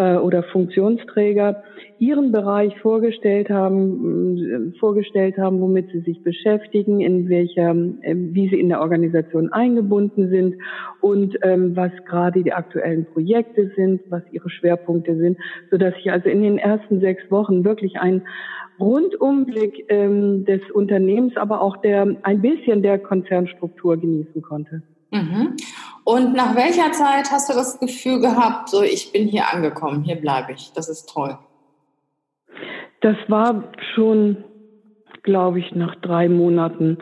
äh, 0.00 0.16
oder 0.16 0.42
Funktionsträger 0.44 1.62
ihren 1.98 2.32
Bereich 2.32 2.74
vorgestellt 2.80 3.50
haben, 3.50 4.72
äh, 4.72 4.78
vorgestellt 4.78 5.36
haben, 5.36 5.60
womit 5.60 5.90
sie 5.92 6.00
sich 6.00 6.22
beschäftigen, 6.22 7.00
in 7.00 7.28
welcher, 7.28 7.72
äh, 8.00 8.14
wie 8.16 8.48
sie 8.48 8.58
in 8.58 8.70
der 8.70 8.80
Organisation 8.80 9.52
eingebunden 9.52 10.30
sind 10.30 10.54
und 11.02 11.36
ähm, 11.42 11.76
was 11.76 11.92
gerade 12.06 12.42
die 12.42 12.52
aktuellen 12.52 13.04
Projekte 13.12 13.70
sind, 13.76 14.00
was 14.08 14.22
ihre 14.32 14.48
Schwerpunkte 14.48 15.16
sind, 15.16 15.36
so 15.70 15.76
dass 15.76 15.92
ich 15.98 16.10
also 16.10 16.30
in 16.30 16.42
den 16.42 16.56
ersten 16.56 17.00
sechs 17.00 17.30
Wochen 17.30 17.64
wirklich 17.64 18.00
einen 18.00 18.22
Rundumblick 18.78 19.84
ähm, 19.90 20.46
des 20.46 20.62
Unternehmens, 20.72 21.36
aber 21.36 21.60
auch 21.60 21.76
der 21.76 22.16
ein 22.22 22.40
bisschen 22.40 22.82
der 22.82 22.98
Konzernstruktur 22.98 23.98
genießen 24.00 24.40
konnte. 24.40 24.82
Mhm. 25.10 25.56
Und 26.04 26.34
nach 26.34 26.56
welcher 26.56 26.92
Zeit 26.92 27.30
hast 27.30 27.50
du 27.50 27.54
das 27.54 27.78
Gefühl 27.78 28.20
gehabt, 28.20 28.68
so 28.68 28.82
ich 28.82 29.12
bin 29.12 29.28
hier 29.28 29.52
angekommen, 29.52 30.02
hier 30.02 30.16
bleibe 30.16 30.52
ich, 30.52 30.72
das 30.74 30.88
ist 30.88 31.08
toll? 31.12 31.38
Das 33.00 33.16
war 33.28 33.64
schon, 33.94 34.44
glaube 35.22 35.60
ich, 35.60 35.74
nach 35.74 35.94
drei 35.96 36.28
Monaten. 36.28 36.98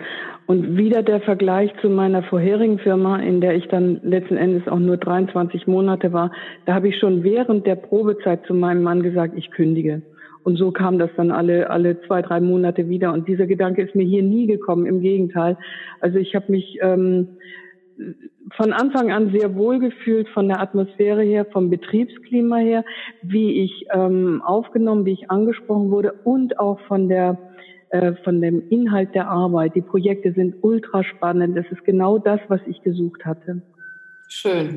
Und 0.47 0.79
wieder 0.79 1.03
der 1.03 1.21
Vergleich 1.21 1.71
zu 1.83 1.91
meiner 1.91 2.23
vorherigen 2.23 2.79
Firma, 2.79 3.19
in 3.19 3.43
der 3.43 3.55
ich 3.55 3.69
dann 3.69 4.00
letzten 4.03 4.38
Endes 4.38 4.67
auch 4.67 4.79
nur 4.79 4.97
23 4.97 5.67
Monate 5.67 6.12
war, 6.15 6.33
da 6.65 6.75
habe 6.75 6.88
ich 6.88 6.99
schon 6.99 7.23
während 7.23 7.67
der 7.67 7.77
Probezeit 7.77 8.47
zu 8.47 8.55
meinem 8.55 8.83
Mann 8.83 9.03
gesagt, 9.03 9.35
ich 9.37 9.50
kündige. 9.50 10.00
Und 10.45 10.57
so 10.57 10.71
kam 10.71 10.99
das 10.99 11.11
dann 11.17 11.31
alle, 11.31 11.69
alle 11.69 12.00
zwei, 12.07 12.23
drei 12.23 12.41
Monate 12.41 12.88
wieder. 12.88 13.12
Und 13.12 13.29
dieser 13.29 13.47
Gedanke 13.47 13.83
ist 13.83 13.95
mir 13.95 14.07
hier 14.07 14.23
nie 14.23 14.47
gekommen, 14.47 14.87
im 14.87 15.03
Gegenteil. 15.03 15.59
Also 16.00 16.17
ich 16.19 16.35
habe 16.35 16.50
mich 16.50 16.79
ähm, 16.81 17.37
von 18.57 18.73
Anfang 18.73 19.12
an 19.12 19.33
sehr 19.33 19.55
wohl 19.55 19.78
gefühlt 19.78 20.28
von 20.31 20.49
der 20.49 20.61
Atmosphäre 20.61 21.23
her, 21.23 21.47
vom 21.52 21.71
Betriebsklima 21.71 22.57
her, 22.57 22.85
wie 23.23 23.64
ich 23.64 23.87
ähm, 23.93 24.43
aufgenommen, 24.45 25.05
wie 25.05 25.12
ich 25.12 25.31
angesprochen 25.31 25.90
wurde 25.90 26.12
und 26.25 26.59
auch 26.59 26.81
von 26.87 27.09
der 27.09 27.38
äh, 27.90 28.14
von 28.23 28.43
dem 28.43 28.69
Inhalt 28.69 29.14
der 29.14 29.28
Arbeit. 29.28 29.75
Die 29.75 29.81
Projekte 29.81 30.33
sind 30.33 30.57
ultra 30.62 31.02
spannend. 31.05 31.57
Das 31.57 31.64
ist 31.71 31.85
genau 31.85 32.19
das, 32.19 32.38
was 32.49 32.61
ich 32.67 32.83
gesucht 32.83 33.25
hatte. 33.25 33.62
Schön. 34.28 34.76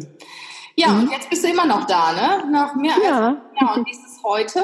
Ja, 0.78 0.90
mhm. 0.90 1.00
und 1.02 1.12
jetzt 1.12 1.30
bist 1.30 1.44
du 1.44 1.50
immer 1.50 1.66
noch 1.66 1.86
da, 1.86 2.14
ne? 2.14 2.52
Noch 2.52 2.76
mehr 2.76 2.94
als 2.94 3.04
ja. 3.04 3.42
ja. 3.60 3.74
Und 3.76 3.86
wie 3.86 3.92
ist 3.92 4.06
es 4.06 4.24
heute? 4.24 4.60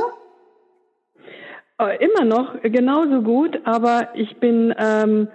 Äh, 1.80 2.04
immer 2.04 2.24
noch 2.24 2.62
genauso 2.64 3.22
gut, 3.22 3.60
aber 3.66 4.16
ich 4.16 4.40
bin 4.40 4.74
ähm, 4.78 5.28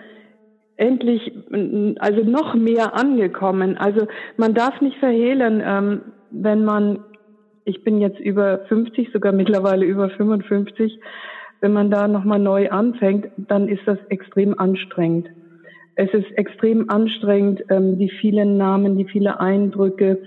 endlich, 0.83 1.33
also 2.01 2.23
noch 2.25 2.55
mehr 2.55 2.95
angekommen. 2.95 3.79
Also 3.79 4.09
man 4.37 4.53
darf 4.53 4.81
nicht 4.81 4.99
verhehlen, 4.99 5.63
ähm, 5.65 6.01
wenn 6.31 6.65
man, 6.65 7.05
ich 7.65 7.85
bin 7.85 8.01
jetzt 8.01 8.19
über 8.19 8.59
50, 8.69 9.11
sogar 9.13 9.33
mittlerweile 9.33 9.87
über 9.87 10.11
55, 10.11 10.99
wenn 11.61 11.73
man 11.73 11.91
da 11.91 12.09
nochmal 12.09 12.41
neu 12.41 12.69
anfängt, 12.71 13.29
dann 13.37 13.69
ist 13.69 13.83
das 13.87 13.99
extrem 14.09 14.59
anstrengend. 14.59 15.29
Es 15.95 16.13
ist 16.13 16.37
extrem 16.37 16.91
anstrengend, 16.91 17.63
ähm, 17.71 17.99
die 17.99 18.11
vielen 18.11 18.57
Namen, 18.57 18.99
die 18.99 19.05
viele 19.05 19.39
Eindrücke, 19.39 20.19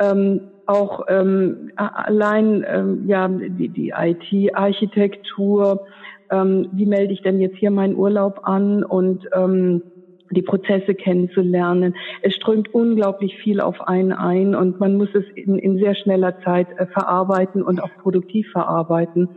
ähm, 0.00 0.40
auch 0.66 1.04
ähm, 1.08 1.70
allein 1.76 2.64
ähm, 2.68 3.04
ja 3.06 3.28
die, 3.28 3.68
die 3.68 3.94
IT-Architektur, 3.96 5.86
ähm, 6.30 6.68
wie 6.72 6.86
melde 6.86 7.12
ich 7.12 7.22
denn 7.22 7.40
jetzt 7.40 7.56
hier 7.56 7.70
meinen 7.70 7.96
Urlaub 7.96 8.40
an 8.44 8.82
und 8.82 9.28
ähm, 9.34 9.82
die 10.34 10.42
Prozesse 10.42 10.94
kennenzulernen. 10.94 11.94
Es 12.22 12.34
strömt 12.34 12.74
unglaublich 12.74 13.36
viel 13.36 13.60
auf 13.60 13.80
einen 13.88 14.12
ein 14.12 14.54
und 14.54 14.80
man 14.80 14.96
muss 14.96 15.08
es 15.14 15.24
in, 15.34 15.58
in 15.58 15.78
sehr 15.78 15.94
schneller 15.94 16.40
Zeit 16.40 16.68
äh, 16.78 16.86
verarbeiten 16.86 17.62
und 17.62 17.82
auch 17.82 17.90
produktiv 18.02 18.50
verarbeiten. 18.50 19.28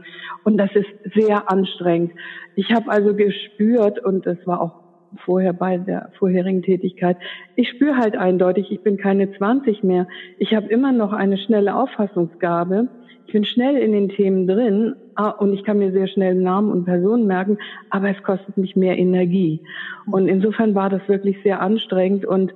Und 0.43 0.57
das 0.57 0.71
ist 0.73 0.89
sehr 1.15 1.49
anstrengend. 1.49 2.11
Ich 2.55 2.71
habe 2.71 2.89
also 2.89 3.13
gespürt, 3.13 4.03
und 4.03 4.25
das 4.25 4.37
war 4.45 4.61
auch 4.61 4.87
vorher 5.25 5.53
bei 5.53 5.77
der 5.77 6.11
vorherigen 6.17 6.61
Tätigkeit. 6.61 7.17
Ich 7.55 7.69
spüre 7.69 7.97
halt 7.97 8.17
eindeutig, 8.17 8.71
ich 8.71 8.81
bin 8.81 8.97
keine 8.97 9.31
20 9.31 9.83
mehr. 9.83 10.07
Ich 10.37 10.55
habe 10.55 10.67
immer 10.67 10.91
noch 10.91 11.13
eine 11.13 11.37
schnelle 11.37 11.75
Auffassungsgabe. 11.75 12.89
Ich 13.25 13.33
bin 13.33 13.45
schnell 13.45 13.77
in 13.77 13.91
den 13.91 14.09
Themen 14.09 14.47
drin 14.47 14.95
ah, 15.17 15.29
und 15.29 15.53
ich 15.53 15.63
kann 15.63 15.79
mir 15.79 15.91
sehr 15.91 16.07
schnell 16.07 16.35
Namen 16.35 16.71
und 16.71 16.85
Personen 16.85 17.27
merken, 17.27 17.57
aber 17.89 18.09
es 18.09 18.23
kostet 18.23 18.57
mich 18.57 18.75
mehr 18.75 18.97
Energie. 18.97 19.61
Und 20.09 20.27
insofern 20.27 20.75
war 20.75 20.89
das 20.89 21.01
wirklich 21.07 21.37
sehr 21.43 21.61
anstrengend 21.61 22.25
und 22.25 22.53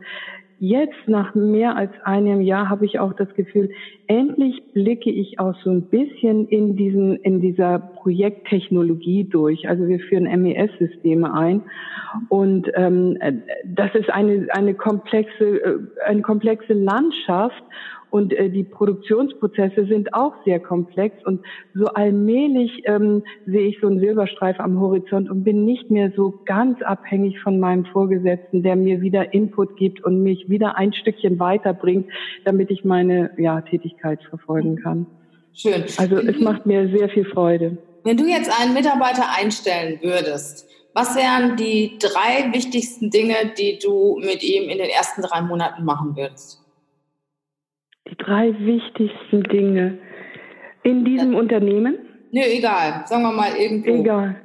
jetzt 0.62 1.08
nach 1.08 1.34
mehr 1.34 1.75
als 1.75 1.91
einem 2.03 2.39
Jahr 2.39 2.70
habe 2.70 2.86
ich 2.86 3.00
auch 3.00 3.13
das 3.13 3.34
Gefühl, 3.34 3.72
endlich 4.06 4.62
blicke 4.74 5.10
ich 5.10 5.39
auch 5.39 5.56
so 5.63 5.72
ein 5.72 5.82
bisschen 5.89 6.48
in 6.50 6.75
diesen, 6.75 7.15
in 7.18 7.41
dieser 7.41 7.80
Projekttechnologie 7.80 9.24
durch. 9.24 9.68
Also 9.68 9.88
wir 9.88 10.00
führen 10.00 10.25
MES-Systeme 10.25 11.34
ein 11.34 11.63
und 12.30 12.70
ähm, 12.75 13.18
das 13.65 13.96
ist 13.96 14.12
eine, 14.12 14.48
eine 14.51 14.75
komplexe, 14.75 15.63
äh, 15.63 15.80
eine 16.06 16.22
komplexe 16.22 16.74
Landschaft 16.74 17.63
und 18.12 18.34
äh, 18.34 18.50
die 18.50 18.63
Produktionsprozesse 18.63 19.86
sind 19.86 20.13
auch 20.13 20.34
sehr 20.46 20.60
komplex 20.60 21.25
und 21.25 21.41
so 21.74 21.88
allmählich 21.88 22.84
ähm, 22.86 23.24
sehe 23.48 23.68
ich 23.68 23.80
so 23.82 23.88
einen 23.88 24.00
Silberstreif 24.00 24.60
am 24.60 24.80
Horizont 24.80 25.32
und 25.32 25.44
bin 25.44 25.65
nicht 25.65 25.89
mehr 25.89 26.12
so 26.15 26.41
ganz 26.46 26.82
abhängig 26.82 27.39
von 27.39 27.60
meinem 27.60 27.86
Vorgesetzten, 27.86 28.62
der 28.63 28.75
mir 28.75 29.01
wieder 29.01 29.34
Input 29.34 29.77
gibt 29.77 30.03
und 30.03 30.22
mich 30.22 30.50
wieder 30.50 30.77
ein 30.77 30.94
Stückchen 30.94 31.39
weiterbringt, 31.39 32.08
damit 32.44 32.70
ich 32.70 32.84
meine 32.84 33.32
ja, 33.38 33.62
Tätigkeit 33.62 34.22
verfolgen 34.30 34.75
kann. 34.75 35.08
Schön. 35.53 35.84
Also 35.98 36.18
es 36.18 36.39
macht 36.39 36.65
mir 36.65 36.89
sehr 36.89 37.10
viel 37.10 37.25
Freude. 37.25 37.77
Wenn 38.03 38.18
du 38.18 38.25
jetzt 38.25 38.51
einen 38.62 38.74
Mitarbeiter 38.74 39.25
einstellen 39.38 40.00
würdest, 40.01 40.68
was 40.94 41.15
wären 41.15 41.56
die 41.56 41.98
drei 42.00 42.51
wichtigsten 42.51 43.10
Dinge, 43.10 43.36
die 43.58 43.80
du 43.82 44.20
mit 44.20 44.44
ihm 44.44 44.70
in 44.70 44.77
den 44.77 44.89
ersten 44.89 45.22
drei 45.22 45.41
Monaten 45.41 45.86
machen 45.86 46.18
würdest? 46.18 46.61
Die 48.12 48.18
drei 48.18 48.53
wichtigsten 48.60 49.44
Dinge 49.44 49.98
in 50.84 51.06
diesem 51.06 51.34
ja. 51.34 51.39
Unternehmen? 51.39 51.98
Nö, 52.32 52.41
egal. 52.41 53.03
Sagen 53.06 53.24
wir 53.24 53.32
mal 53.32 53.56
irgendwo. 53.58 53.89
Egal. 53.89 54.36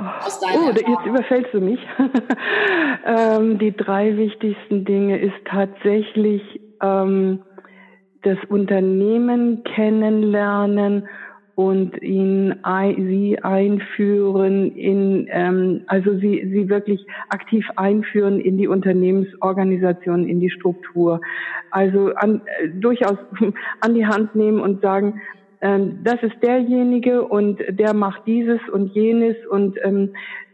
Oh, 0.00 0.02
oh 0.02 0.70
jetzt 0.70 1.06
überfällst 1.06 1.52
du 1.52 1.60
mich. 1.60 1.78
ähm, 3.06 3.58
die 3.58 3.76
drei 3.76 4.16
wichtigsten 4.16 4.84
Dinge 4.84 5.18
ist 5.18 5.34
tatsächlich 5.44 6.42
ähm, 6.82 7.42
das 8.22 8.38
Unternehmen 8.48 9.62
kennenlernen 9.64 11.08
und 11.54 12.02
ihn 12.02 12.54
sie 12.64 13.38
einführen 13.42 14.72
in 14.72 15.28
ähm, 15.30 15.82
also 15.86 16.18
sie 16.18 16.48
sie 16.52 16.68
wirklich 16.68 17.06
aktiv 17.28 17.64
einführen 17.76 18.40
in 18.40 18.58
die 18.58 18.66
Unternehmensorganisation 18.66 20.26
in 20.28 20.40
die 20.40 20.50
Struktur. 20.50 21.20
Also 21.70 22.12
an, 22.14 22.42
äh, 22.60 22.68
durchaus 22.68 23.18
an 23.80 23.94
die 23.94 24.06
Hand 24.06 24.34
nehmen 24.34 24.60
und 24.60 24.82
sagen 24.82 25.20
ähm, 25.60 26.00
das 26.04 26.22
ist 26.22 26.42
derjenige 26.42 27.22
und 27.22 27.60
der 27.68 27.94
macht 27.94 28.26
dieses 28.26 28.60
und 28.70 28.92
jenes 28.94 29.36
und 29.48 29.78
ähm, 29.82 30.10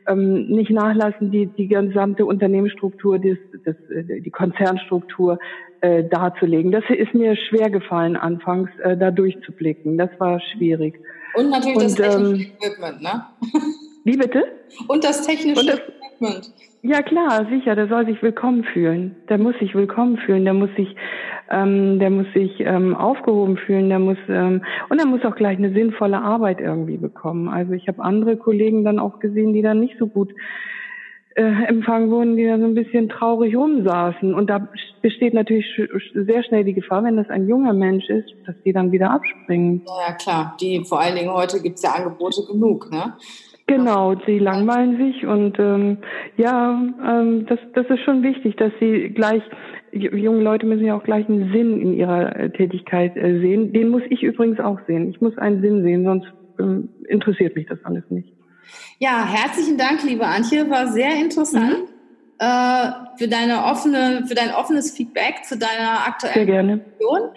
ähm, 0.06 0.46
nicht 0.48 0.70
nachlassen, 0.70 1.30
die, 1.30 1.46
die 1.46 1.68
gesamte 1.68 2.26
Unternehmensstruktur, 2.26 3.18
das, 3.18 3.38
das, 3.64 3.76
äh, 3.90 4.20
die 4.20 4.30
Konzernstruktur 4.30 5.38
äh, 5.80 6.04
darzulegen. 6.04 6.72
Das 6.72 6.84
ist 6.88 7.14
mir 7.14 7.36
schwer 7.36 7.70
gefallen 7.70 8.16
anfangs, 8.16 8.70
äh, 8.82 8.96
da 8.96 9.10
durchzublicken. 9.10 9.98
Das 9.98 10.10
war 10.18 10.40
schwierig. 10.52 11.00
Und 11.34 11.50
natürlich 11.50 11.76
Und, 11.76 11.84
das 11.84 11.94
technische 11.94 12.44
ähm, 12.44 12.52
Equipment, 12.60 13.02
ne? 13.02 13.26
Wie 14.04 14.16
bitte? 14.16 14.44
Und 14.88 15.04
das 15.04 15.26
technische 15.26 15.60
Und 15.60 15.68
das, 15.68 15.80
Equipment. 15.80 16.52
Ja 16.82 17.02
klar, 17.02 17.46
sicher, 17.50 17.74
der 17.74 17.88
soll 17.88 18.06
sich 18.06 18.22
willkommen 18.22 18.64
fühlen. 18.64 19.16
Der 19.28 19.36
muss 19.36 19.54
sich 19.58 19.74
willkommen 19.74 20.16
fühlen, 20.16 20.44
der 20.44 20.54
muss 20.54 20.70
sich, 20.76 20.88
ähm, 21.50 21.98
der 21.98 22.10
muss 22.10 22.26
sich 22.34 22.60
ähm, 22.60 22.94
aufgehoben 22.94 23.56
fühlen, 23.56 23.88
der 23.88 23.98
muss 23.98 24.18
ähm, 24.28 24.62
und 24.88 24.98
er 24.98 25.06
muss 25.06 25.24
auch 25.24 25.34
gleich 25.34 25.58
eine 25.58 25.72
sinnvolle 25.72 26.20
Arbeit 26.20 26.60
irgendwie 26.60 26.96
bekommen. 26.96 27.48
Also 27.48 27.72
ich 27.72 27.88
habe 27.88 28.02
andere 28.02 28.36
Kollegen 28.36 28.84
dann 28.84 28.98
auch 28.98 29.18
gesehen, 29.18 29.52
die 29.52 29.62
dann 29.62 29.80
nicht 29.80 29.96
so 29.98 30.06
gut 30.06 30.32
äh, 31.34 31.64
empfangen 31.68 32.10
wurden, 32.10 32.36
die 32.36 32.46
da 32.46 32.58
so 32.58 32.64
ein 32.64 32.74
bisschen 32.74 33.08
traurig 33.08 33.56
rumsaßen. 33.56 34.34
Und 34.34 34.50
da 34.50 34.68
besteht 35.00 35.32
natürlich 35.32 35.66
sehr 36.14 36.42
schnell 36.42 36.64
die 36.64 36.74
Gefahr, 36.74 37.04
wenn 37.04 37.16
das 37.16 37.30
ein 37.30 37.48
junger 37.48 37.72
Mensch 37.72 38.08
ist, 38.08 38.28
dass 38.46 38.54
die 38.64 38.72
dann 38.72 38.92
wieder 38.92 39.10
abspringen. 39.10 39.82
Ja, 39.86 40.14
klar. 40.14 40.56
Die 40.60 40.84
vor 40.84 41.00
allen 41.00 41.16
Dingen 41.16 41.32
heute 41.32 41.62
gibt's 41.62 41.82
ja 41.82 41.92
Angebote 41.92 42.42
genug, 42.50 42.90
ne? 42.90 43.14
Genau, 43.66 44.16
sie 44.26 44.40
langweilen 44.40 44.96
sich 44.96 45.24
und 45.24 45.56
ähm, 45.60 45.98
ja, 46.36 46.82
ähm, 47.06 47.46
das, 47.46 47.60
das 47.74 47.86
ist 47.86 48.00
schon 48.00 48.24
wichtig, 48.24 48.56
dass 48.56 48.72
sie 48.80 49.10
gleich, 49.10 49.44
junge 49.92 50.42
Leute 50.42 50.66
müssen 50.66 50.84
ja 50.84 50.96
auch 50.96 51.02
gleich 51.02 51.28
einen 51.28 51.52
Sinn 51.52 51.80
in 51.80 51.94
ihrer 51.94 52.36
äh, 52.36 52.50
Tätigkeit 52.50 53.16
äh, 53.16 53.40
sehen. 53.40 53.72
Den 53.72 53.88
muss 53.88 54.02
ich 54.10 54.22
übrigens 54.22 54.60
auch 54.60 54.78
sehen. 54.86 55.10
Ich 55.10 55.20
muss 55.20 55.36
einen 55.38 55.60
Sinn 55.60 55.82
sehen, 55.82 56.04
sonst 56.04 56.26
ähm, 56.58 56.88
interessiert 57.08 57.56
mich 57.56 57.66
das 57.66 57.78
alles 57.84 58.04
nicht. 58.10 58.32
Ja, 58.98 59.26
herzlichen 59.26 59.78
Dank, 59.78 60.02
liebe 60.04 60.26
Antje. 60.26 60.68
War 60.70 60.88
sehr 60.88 61.14
interessant 61.16 61.78
mhm. 61.78 62.38
äh, 62.38 63.18
für 63.18 63.28
deine 63.28 63.64
offene, 63.64 64.24
für 64.26 64.34
dein 64.34 64.52
offenes 64.54 64.92
Feedback 64.92 65.44
zu 65.44 65.58
deiner 65.58 66.06
aktuellen 66.06 66.34
sehr 66.34 66.46
gerne. 66.46 66.72
Situation. 66.78 67.30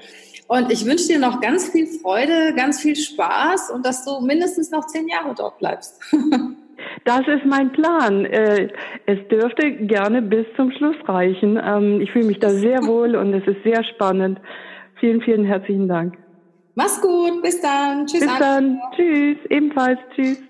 Und 0.48 0.72
ich 0.72 0.86
wünsche 0.86 1.08
dir 1.08 1.20
noch 1.20 1.42
ganz 1.42 1.70
viel 1.70 1.88
Freude, 1.88 2.54
ganz 2.56 2.80
viel 2.80 2.96
Spaß 2.96 3.72
und 3.72 3.86
dass 3.86 4.06
du 4.06 4.20
mindestens 4.20 4.72
noch 4.72 4.86
zehn 4.88 5.08
Jahre 5.08 5.34
dort 5.36 5.58
bleibst. 5.58 6.00
Das 7.06 7.22
ist 7.28 7.46
mein 7.46 7.72
Plan. 7.72 8.26
Äh, 8.26 8.70
es 9.06 9.28
dürfte 9.30 9.72
gerne 9.72 10.22
bis 10.22 10.46
zum 10.56 10.72
Schluss 10.72 10.96
reichen. 11.08 11.60
Ähm, 11.64 12.02
ich 12.02 12.12
fühle 12.12 12.26
mich 12.26 12.40
da 12.40 12.50
sehr 12.50 12.84
wohl 12.88 13.16
und 13.16 13.34
es 13.34 13.46
ist 13.48 13.64
sehr 13.64 13.84
spannend. 13.84 14.40
Vielen, 15.00 15.22
vielen 15.22 15.46
herzlichen 15.46 15.88
Dank. 15.88 16.18
Mach's 16.76 17.02
gut. 17.02 17.42
Bis 17.42 17.62
dann. 17.62 18.08
Tschüss. 18.08 18.22
Bis 18.22 18.40
dann. 18.40 18.80
Tschüss. 18.96 19.38
Ebenfalls. 19.50 20.00
Tschüss. 20.16 20.42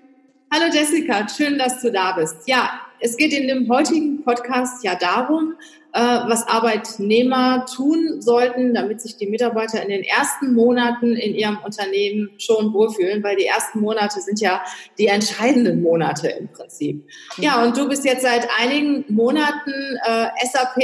Hallo 0.52 0.66
Jessica. 0.72 1.26
Schön, 1.28 1.58
dass 1.58 1.82
du 1.82 1.90
da 1.90 2.12
bist. 2.12 2.48
Ja, 2.48 2.80
es 3.00 3.16
geht 3.16 3.32
in 3.32 3.48
dem 3.48 3.68
heutigen 3.68 4.22
Podcast 4.22 4.84
ja 4.84 4.94
darum, 4.94 5.54
was 6.00 6.46
Arbeitnehmer 6.48 7.66
tun 7.66 8.20
sollten, 8.20 8.74
damit 8.74 9.00
sich 9.00 9.16
die 9.16 9.26
Mitarbeiter 9.26 9.80
in 9.82 9.88
den 9.88 10.02
ersten 10.02 10.52
Monaten 10.52 11.14
in 11.14 11.34
ihrem 11.34 11.58
Unternehmen 11.64 12.30
schon 12.38 12.72
wohlfühlen, 12.72 13.22
weil 13.22 13.36
die 13.36 13.46
ersten 13.46 13.80
Monate 13.80 14.20
sind 14.20 14.40
ja 14.40 14.62
die 14.98 15.06
entscheidenden 15.06 15.82
Monate 15.82 16.28
im 16.28 16.48
Prinzip. 16.48 17.08
Ja, 17.36 17.62
und 17.62 17.76
du 17.76 17.88
bist 17.88 18.04
jetzt 18.04 18.22
seit 18.22 18.48
einigen 18.60 19.04
Monaten 19.08 19.72
äh, 20.04 20.26
SAP 20.46 20.82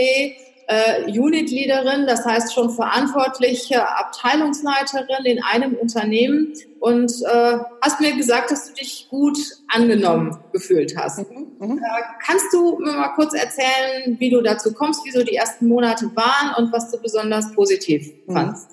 äh, 0.71 1.19
Unit-Leaderin, 1.19 2.07
das 2.07 2.25
heißt 2.25 2.55
schon 2.55 2.71
verantwortliche 2.71 3.89
Abteilungsleiterin 3.99 5.25
in 5.25 5.43
einem 5.43 5.75
Unternehmen 5.75 6.55
und 6.79 7.11
äh, 7.23 7.59
hast 7.83 8.01
mir 8.01 8.17
gesagt, 8.17 8.53
dass 8.53 8.69
du 8.69 8.75
dich 8.75 9.09
gut 9.11 9.37
angenommen 9.69 10.39
gefühlt 10.53 10.97
hast. 10.97 11.19
Mhm, 11.19 11.49
mhm. 11.59 11.79
äh, 11.79 11.83
kannst 12.25 12.53
du 12.53 12.79
mir 12.79 12.93
mal 12.93 13.09
kurz 13.17 13.35
erzählen, 13.35 14.17
wie 14.21 14.31
du 14.31 14.43
dazu 14.43 14.73
kommst, 14.73 15.05
wie 15.05 15.11
so 15.11 15.25
die 15.25 15.35
ersten 15.35 15.67
Monate 15.67 16.09
waren 16.15 16.55
und 16.57 16.73
was 16.73 16.91
du 16.93 16.99
besonders 16.99 17.53
positiv 17.53 18.13
mhm. 18.27 18.33
fandst? 18.33 18.71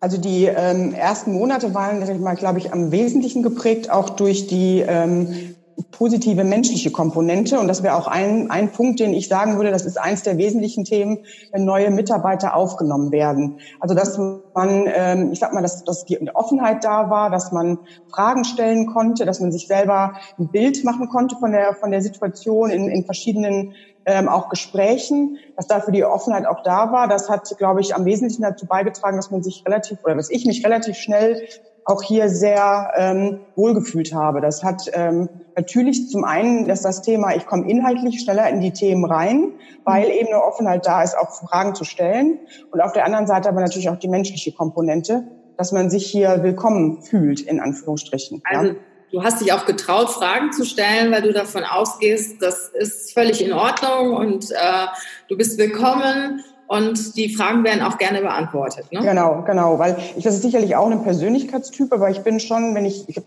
Also 0.00 0.18
die 0.18 0.46
ähm, 0.46 0.92
ersten 0.92 1.32
Monate 1.32 1.72
waren, 1.74 2.00
glaube 2.36 2.58
ich, 2.58 2.72
am 2.72 2.90
wesentlichen 2.90 3.44
geprägt 3.44 3.88
auch 3.88 4.10
durch 4.10 4.48
die 4.48 4.80
ähm, 4.84 5.54
positive 5.90 6.44
menschliche 6.44 6.90
Komponente. 6.90 7.60
Und 7.60 7.68
das 7.68 7.82
wäre 7.82 7.96
auch 7.96 8.06
ein, 8.06 8.50
ein 8.50 8.72
Punkt, 8.72 9.00
den 9.00 9.12
ich 9.12 9.28
sagen 9.28 9.56
würde, 9.56 9.70
das 9.70 9.84
ist 9.84 9.98
eins 9.98 10.22
der 10.22 10.38
wesentlichen 10.38 10.84
Themen, 10.84 11.18
wenn 11.52 11.64
neue 11.64 11.90
Mitarbeiter 11.90 12.56
aufgenommen 12.56 13.12
werden. 13.12 13.58
Also 13.80 13.94
dass 13.94 14.18
man, 14.18 14.88
ähm, 14.92 15.30
ich 15.32 15.38
sag 15.38 15.52
mal, 15.52 15.62
dass, 15.62 15.84
dass 15.84 16.04
die 16.04 16.18
Offenheit 16.34 16.84
da 16.84 17.10
war, 17.10 17.30
dass 17.30 17.52
man 17.52 17.78
Fragen 18.08 18.44
stellen 18.44 18.86
konnte, 18.86 19.24
dass 19.24 19.40
man 19.40 19.52
sich 19.52 19.66
selber 19.66 20.14
ein 20.38 20.48
Bild 20.48 20.84
machen 20.84 21.08
konnte 21.08 21.36
von 21.36 21.52
der, 21.52 21.74
von 21.74 21.90
der 21.90 22.02
Situation 22.02 22.70
in, 22.70 22.88
in 22.88 23.04
verschiedenen 23.04 23.74
ähm, 24.04 24.28
auch 24.28 24.48
Gesprächen, 24.48 25.38
dass 25.56 25.66
dafür 25.66 25.92
die 25.92 26.04
Offenheit 26.04 26.46
auch 26.46 26.62
da 26.62 26.92
war. 26.92 27.08
Das 27.08 27.28
hat, 27.28 27.56
glaube 27.58 27.80
ich, 27.80 27.94
am 27.94 28.04
wesentlichen 28.04 28.42
dazu 28.42 28.66
beigetragen, 28.66 29.16
dass 29.16 29.30
man 29.30 29.42
sich 29.42 29.64
relativ 29.66 29.98
oder 30.04 30.16
dass 30.16 30.30
ich 30.30 30.44
mich 30.44 30.64
relativ 30.64 30.96
schnell 30.96 31.46
auch 31.84 32.02
hier 32.02 32.28
sehr 32.28 32.92
ähm, 32.96 33.40
wohlgefühlt 33.56 34.14
habe. 34.14 34.40
Das 34.40 34.62
hat 34.62 34.90
ähm, 34.92 35.28
natürlich 35.56 36.08
zum 36.08 36.24
einen, 36.24 36.66
dass 36.66 36.82
das 36.82 37.02
Thema, 37.02 37.34
ich 37.34 37.46
komme 37.46 37.68
inhaltlich 37.68 38.20
schneller 38.20 38.48
in 38.48 38.60
die 38.60 38.72
Themen 38.72 39.04
rein, 39.04 39.52
weil 39.84 40.10
eben 40.10 40.28
eine 40.28 40.42
Offenheit 40.42 40.86
da 40.86 41.02
ist, 41.02 41.16
auch 41.16 41.30
Fragen 41.30 41.74
zu 41.74 41.84
stellen. 41.84 42.38
Und 42.70 42.80
auf 42.80 42.92
der 42.92 43.04
anderen 43.04 43.26
Seite 43.26 43.48
aber 43.48 43.60
natürlich 43.60 43.90
auch 43.90 43.98
die 43.98 44.08
menschliche 44.08 44.52
Komponente, 44.52 45.24
dass 45.56 45.72
man 45.72 45.90
sich 45.90 46.06
hier 46.06 46.42
willkommen 46.42 47.02
fühlt, 47.02 47.40
in 47.40 47.60
Anführungsstrichen. 47.60 48.42
Also 48.44 48.68
ja. 48.68 48.74
du 49.10 49.22
hast 49.22 49.40
dich 49.40 49.52
auch 49.52 49.66
getraut, 49.66 50.10
Fragen 50.10 50.52
zu 50.52 50.64
stellen, 50.64 51.12
weil 51.12 51.22
du 51.22 51.32
davon 51.32 51.64
ausgehst, 51.64 52.40
das 52.40 52.68
ist 52.68 53.12
völlig 53.12 53.44
in 53.44 53.52
Ordnung 53.52 54.14
und 54.14 54.50
äh, 54.52 54.86
du 55.28 55.36
bist 55.36 55.58
willkommen 55.58 56.42
und 56.72 57.18
die 57.18 57.28
Fragen 57.28 57.64
werden 57.64 57.82
auch 57.82 57.98
gerne 57.98 58.22
beantwortet. 58.22 58.90
Ne? 58.90 59.00
Genau, 59.00 59.42
genau, 59.46 59.78
weil 59.78 59.94
ich 60.16 60.24
das 60.24 60.36
ist 60.36 60.42
sicherlich 60.42 60.74
auch 60.74 60.90
ein 60.90 61.02
Persönlichkeitstyp, 61.02 61.92
aber 61.92 62.08
ich 62.08 62.22
bin 62.22 62.40
schon, 62.40 62.74
wenn 62.74 62.86
ich, 62.86 63.06
ich 63.10 63.20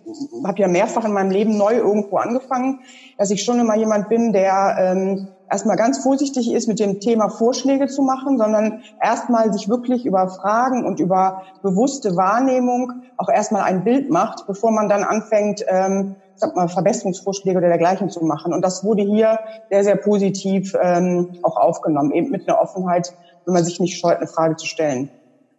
habe 0.44 0.60
ja 0.60 0.68
mehrfach 0.68 1.06
in 1.06 1.14
meinem 1.14 1.30
Leben 1.30 1.56
neu 1.56 1.76
irgendwo 1.76 2.18
angefangen, 2.18 2.80
dass 3.20 3.30
ich 3.30 3.44
schon 3.44 3.60
immer 3.60 3.76
jemand 3.76 4.10
bin, 4.10 4.34
der 4.34 4.76
ähm, 4.80 5.28
erstmal 5.48 5.78
ganz 5.78 6.00
vorsichtig 6.00 6.52
ist, 6.52 6.68
mit 6.68 6.80
dem 6.80 7.00
Thema 7.00 7.30
Vorschläge 7.30 7.86
zu 7.86 8.02
machen, 8.02 8.40
sondern 8.40 8.82
erstmal 9.00 9.54
sich 9.54 9.70
wirklich 9.70 10.08
über 10.08 10.28
Fragen 10.28 10.84
und 10.84 11.00
über 11.00 11.44
bewusste 11.62 12.16
Wahrnehmung 12.16 12.94
auch 13.18 13.30
erstmal 13.30 13.62
ein 13.62 13.84
Bild 13.84 14.10
macht, 14.10 14.48
bevor 14.48 14.72
man 14.72 14.90
dann 14.90 15.04
anfängt, 15.04 15.64
ähm, 15.68 16.16
sag 16.36 16.56
mal, 16.56 16.68
Verbesserungsvorschläge 16.68 17.58
oder 17.58 17.68
dergleichen 17.68 18.10
zu 18.10 18.24
machen. 18.26 18.54
Und 18.54 18.64
das 18.64 18.84
wurde 18.84 19.04
hier 19.04 19.40
sehr, 19.70 19.84
sehr 19.84 19.96
positiv 19.96 20.76
ähm, 20.82 21.38
auch 21.44 21.58
aufgenommen, 21.58 22.12
eben 22.12 22.30
mit 22.30 22.48
einer 22.48 22.60
Offenheit 22.60 23.14
wenn 23.46 23.54
man 23.54 23.64
sich 23.64 23.80
nicht 23.80 24.00
scheut, 24.00 24.18
eine 24.18 24.28
Frage 24.28 24.56
zu 24.56 24.66
stellen. 24.66 25.10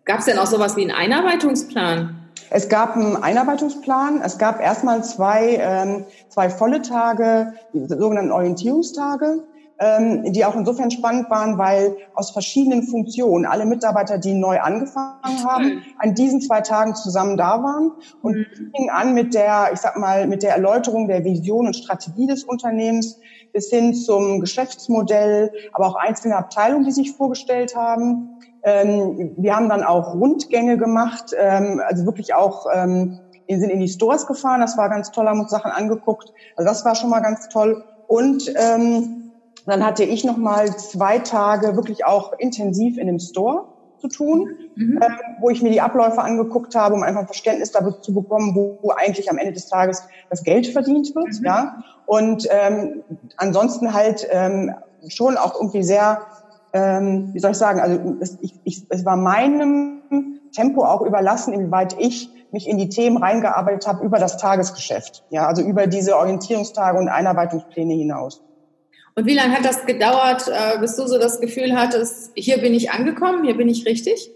Gab 0.04 0.20
es 0.20 0.26
denn 0.26 0.38
auch 0.38 0.46
sowas 0.46 0.76
wie 0.76 0.82
einen 0.82 0.92
Einarbeitungsplan? 0.92 2.26
Es 2.50 2.68
gab 2.68 2.96
einen 2.96 3.16
Einarbeitungsplan. 3.16 4.20
Es 4.22 4.38
gab 4.38 4.60
erstmal 4.60 5.02
zwei, 5.04 5.58
ähm, 5.60 6.04
zwei 6.28 6.48
volle 6.48 6.82
Tage, 6.82 7.54
die 7.72 7.86
sogenannten 7.86 8.30
Orientierungstage, 8.30 9.42
ähm, 9.78 10.32
die 10.32 10.44
auch 10.44 10.54
insofern 10.54 10.90
spannend 10.90 11.28
waren, 11.28 11.58
weil 11.58 11.96
aus 12.14 12.30
verschiedenen 12.30 12.84
Funktionen 12.84 13.46
alle 13.46 13.66
Mitarbeiter, 13.66 14.18
die 14.18 14.34
neu 14.34 14.60
angefangen 14.60 15.44
haben, 15.44 15.82
an 15.98 16.14
diesen 16.14 16.40
zwei 16.40 16.60
Tagen 16.60 16.94
zusammen 16.94 17.36
da 17.36 17.62
waren 17.62 17.92
und 18.22 18.36
mhm. 18.36 18.72
fing 18.74 18.90
an 18.90 19.12
mit 19.12 19.34
der, 19.34 19.70
ich 19.72 19.80
sag 19.80 19.98
mal, 19.98 20.26
mit 20.26 20.42
der 20.42 20.52
Erläuterung 20.52 21.08
der 21.08 21.24
Vision 21.24 21.66
und 21.66 21.76
Strategie 21.76 22.26
des 22.26 22.44
Unternehmens, 22.44 23.18
bis 23.56 23.70
hin 23.70 23.94
zum 23.94 24.40
Geschäftsmodell, 24.40 25.50
aber 25.72 25.86
auch 25.86 25.94
einzelne 25.94 26.36
Abteilungen, 26.36 26.84
die 26.84 26.92
sich 26.92 27.16
vorgestellt 27.16 27.74
haben. 27.74 28.36
Ähm, 28.62 29.32
wir 29.38 29.56
haben 29.56 29.70
dann 29.70 29.82
auch 29.82 30.12
Rundgänge 30.12 30.76
gemacht, 30.76 31.30
ähm, 31.34 31.80
also 31.86 32.04
wirklich 32.04 32.34
auch 32.34 32.66
ähm, 32.70 33.18
sind 33.48 33.70
in 33.70 33.80
die 33.80 33.88
Stores 33.88 34.26
gefahren, 34.26 34.60
das 34.60 34.76
war 34.76 34.90
ganz 34.90 35.10
toll, 35.10 35.26
haben 35.26 35.40
uns 35.40 35.50
Sachen 35.50 35.70
angeguckt. 35.70 36.30
Also 36.54 36.68
das 36.68 36.84
war 36.84 36.94
schon 36.96 37.08
mal 37.08 37.20
ganz 37.20 37.48
toll. 37.48 37.82
Und 38.06 38.52
ähm, 38.56 39.32
dann 39.64 39.86
hatte 39.86 40.04
ich 40.04 40.22
noch 40.22 40.36
mal 40.36 40.76
zwei 40.76 41.18
Tage 41.18 41.76
wirklich 41.76 42.04
auch 42.04 42.34
intensiv 42.38 42.98
in 42.98 43.06
dem 43.06 43.18
Store 43.18 43.68
zu 43.98 44.08
tun, 44.08 44.56
mhm. 44.74 44.98
äh, 45.00 45.08
wo 45.40 45.50
ich 45.50 45.62
mir 45.62 45.70
die 45.70 45.80
Abläufe 45.80 46.20
angeguckt 46.20 46.74
habe, 46.74 46.94
um 46.94 47.02
einfach 47.02 47.20
ein 47.20 47.26
Verständnis 47.26 47.72
dafür 47.72 48.00
zu 48.00 48.14
bekommen, 48.14 48.54
wo, 48.54 48.78
wo 48.82 48.90
eigentlich 48.90 49.30
am 49.30 49.38
Ende 49.38 49.52
des 49.52 49.68
Tages 49.68 50.02
das 50.30 50.42
Geld 50.42 50.66
verdient 50.66 51.14
wird. 51.14 51.40
Mhm. 51.40 51.44
Ja? 51.44 51.84
Und 52.06 52.48
ähm, 52.50 53.02
ansonsten 53.36 53.92
halt 53.92 54.26
ähm, 54.30 54.74
schon 55.08 55.36
auch 55.36 55.54
irgendwie 55.54 55.82
sehr, 55.82 56.20
ähm, 56.72 57.30
wie 57.32 57.38
soll 57.38 57.52
ich 57.52 57.58
sagen, 57.58 57.80
also 57.80 58.16
es, 58.20 58.38
ich, 58.40 58.54
ich, 58.64 58.86
es 58.88 59.04
war 59.04 59.16
meinem 59.16 60.02
Tempo 60.52 60.84
auch 60.84 61.02
überlassen, 61.02 61.52
inwieweit 61.52 61.96
ich 61.98 62.30
mich 62.52 62.68
in 62.68 62.78
die 62.78 62.88
Themen 62.88 63.18
reingearbeitet 63.18 63.86
habe 63.86 64.04
über 64.04 64.18
das 64.18 64.38
Tagesgeschäft. 64.38 65.24
Ja, 65.30 65.46
also 65.46 65.62
über 65.62 65.86
diese 65.86 66.16
Orientierungstage 66.16 66.98
und 66.98 67.08
Einarbeitungspläne 67.08 67.94
hinaus. 67.94 68.42
Und 69.18 69.24
wie 69.24 69.34
lange 69.34 69.54
hat 69.54 69.64
das 69.64 69.86
gedauert, 69.86 70.46
äh, 70.46 70.78
bis 70.78 70.96
du 70.96 71.06
so 71.06 71.18
das 71.18 71.40
Gefühl 71.40 71.74
hattest, 71.74 72.32
hier 72.34 72.58
bin 72.58 72.74
ich 72.74 72.90
angekommen, 72.90 73.44
hier 73.44 73.56
bin 73.56 73.66
ich 73.66 73.86
richtig? 73.86 74.30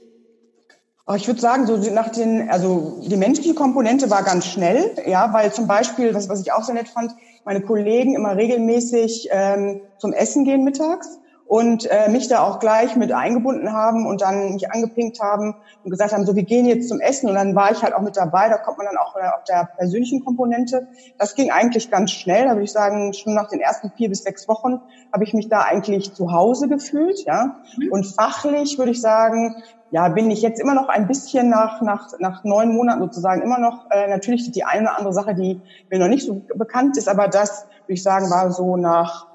Oh, 1.06 1.12
ich 1.12 1.26
würde 1.26 1.40
sagen, 1.40 1.66
so 1.66 1.76
nach 1.92 2.08
den, 2.08 2.48
also 2.48 2.98
die 3.06 3.16
menschliche 3.16 3.52
Komponente 3.52 4.08
war 4.08 4.22
ganz 4.22 4.46
schnell, 4.46 4.92
ja, 5.06 5.34
weil 5.34 5.52
zum 5.52 5.66
Beispiel, 5.66 6.14
was, 6.14 6.30
was 6.30 6.40
ich 6.40 6.52
auch 6.52 6.64
sehr 6.64 6.74
nett 6.74 6.88
fand, 6.88 7.12
meine 7.44 7.60
Kollegen 7.60 8.14
immer 8.14 8.36
regelmäßig 8.36 9.28
ähm, 9.30 9.82
zum 9.98 10.14
Essen 10.14 10.44
gehen 10.44 10.64
mittags 10.64 11.18
und 11.50 11.90
äh, 11.90 12.08
mich 12.08 12.28
da 12.28 12.44
auch 12.44 12.60
gleich 12.60 12.94
mit 12.94 13.10
eingebunden 13.10 13.72
haben 13.72 14.06
und 14.06 14.20
dann 14.20 14.52
mich 14.52 14.70
angepinkt 14.70 15.18
haben 15.20 15.56
und 15.82 15.90
gesagt 15.90 16.12
haben, 16.12 16.24
so 16.24 16.36
wir 16.36 16.44
gehen 16.44 16.64
jetzt 16.64 16.88
zum 16.88 17.00
Essen 17.00 17.28
und 17.28 17.34
dann 17.34 17.56
war 17.56 17.72
ich 17.72 17.82
halt 17.82 17.92
auch 17.92 18.02
mit 18.02 18.16
dabei, 18.16 18.48
da 18.48 18.56
kommt 18.56 18.78
man 18.78 18.86
dann 18.86 18.96
auch 18.96 19.16
auf 19.16 19.42
der 19.48 19.68
persönlichen 19.76 20.24
Komponente. 20.24 20.86
Das 21.18 21.34
ging 21.34 21.50
eigentlich 21.50 21.90
ganz 21.90 22.12
schnell, 22.12 22.44
da 22.44 22.50
würde 22.50 22.62
ich 22.62 22.70
sagen, 22.70 23.12
schon 23.14 23.34
nach 23.34 23.48
den 23.48 23.58
ersten 23.58 23.90
vier 23.90 24.08
bis 24.08 24.22
sechs 24.22 24.46
Wochen 24.46 24.80
habe 25.12 25.24
ich 25.24 25.34
mich 25.34 25.48
da 25.48 25.62
eigentlich 25.62 26.14
zu 26.14 26.30
Hause 26.30 26.68
gefühlt, 26.68 27.24
ja. 27.24 27.56
Mhm. 27.76 27.90
Und 27.90 28.06
fachlich 28.06 28.78
würde 28.78 28.92
ich 28.92 29.00
sagen, 29.00 29.56
ja, 29.90 30.08
bin 30.08 30.30
ich 30.30 30.42
jetzt 30.42 30.60
immer 30.60 30.74
noch 30.74 30.88
ein 30.88 31.08
bisschen 31.08 31.48
nach, 31.48 31.82
nach, 31.82 32.10
nach 32.20 32.44
neun 32.44 32.72
Monaten 32.72 33.00
sozusagen 33.00 33.42
immer 33.42 33.58
noch, 33.58 33.90
äh, 33.90 34.06
natürlich 34.06 34.52
die 34.52 34.62
eine 34.62 34.82
oder 34.82 34.98
andere 34.98 35.14
Sache, 35.14 35.34
die 35.34 35.60
mir 35.90 35.98
noch 35.98 36.06
nicht 36.06 36.24
so 36.24 36.42
bekannt 36.54 36.96
ist, 36.96 37.08
aber 37.08 37.26
das, 37.26 37.66
würde 37.86 37.94
ich 37.94 38.04
sagen, 38.04 38.30
war 38.30 38.52
so 38.52 38.76
nach 38.76 39.29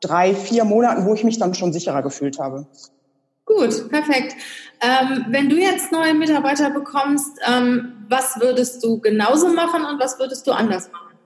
drei, 0.00 0.34
vier 0.34 0.64
Monaten, 0.64 1.06
wo 1.06 1.14
ich 1.14 1.24
mich 1.24 1.38
dann 1.38 1.54
schon 1.54 1.72
sicherer 1.72 2.02
gefühlt 2.02 2.38
habe. 2.38 2.66
Gut, 3.44 3.88
perfekt. 3.90 4.34
Ähm, 4.80 5.26
wenn 5.28 5.48
du 5.48 5.56
jetzt 5.56 5.92
neue 5.92 6.14
Mitarbeiter 6.14 6.70
bekommst, 6.70 7.38
ähm, 7.46 7.92
was 8.08 8.40
würdest 8.40 8.82
du 8.84 9.00
genauso 9.00 9.48
machen 9.48 9.84
und 9.84 10.00
was 10.00 10.18
würdest 10.18 10.46
du 10.46 10.52
anders 10.52 10.90
machen? 10.90 11.16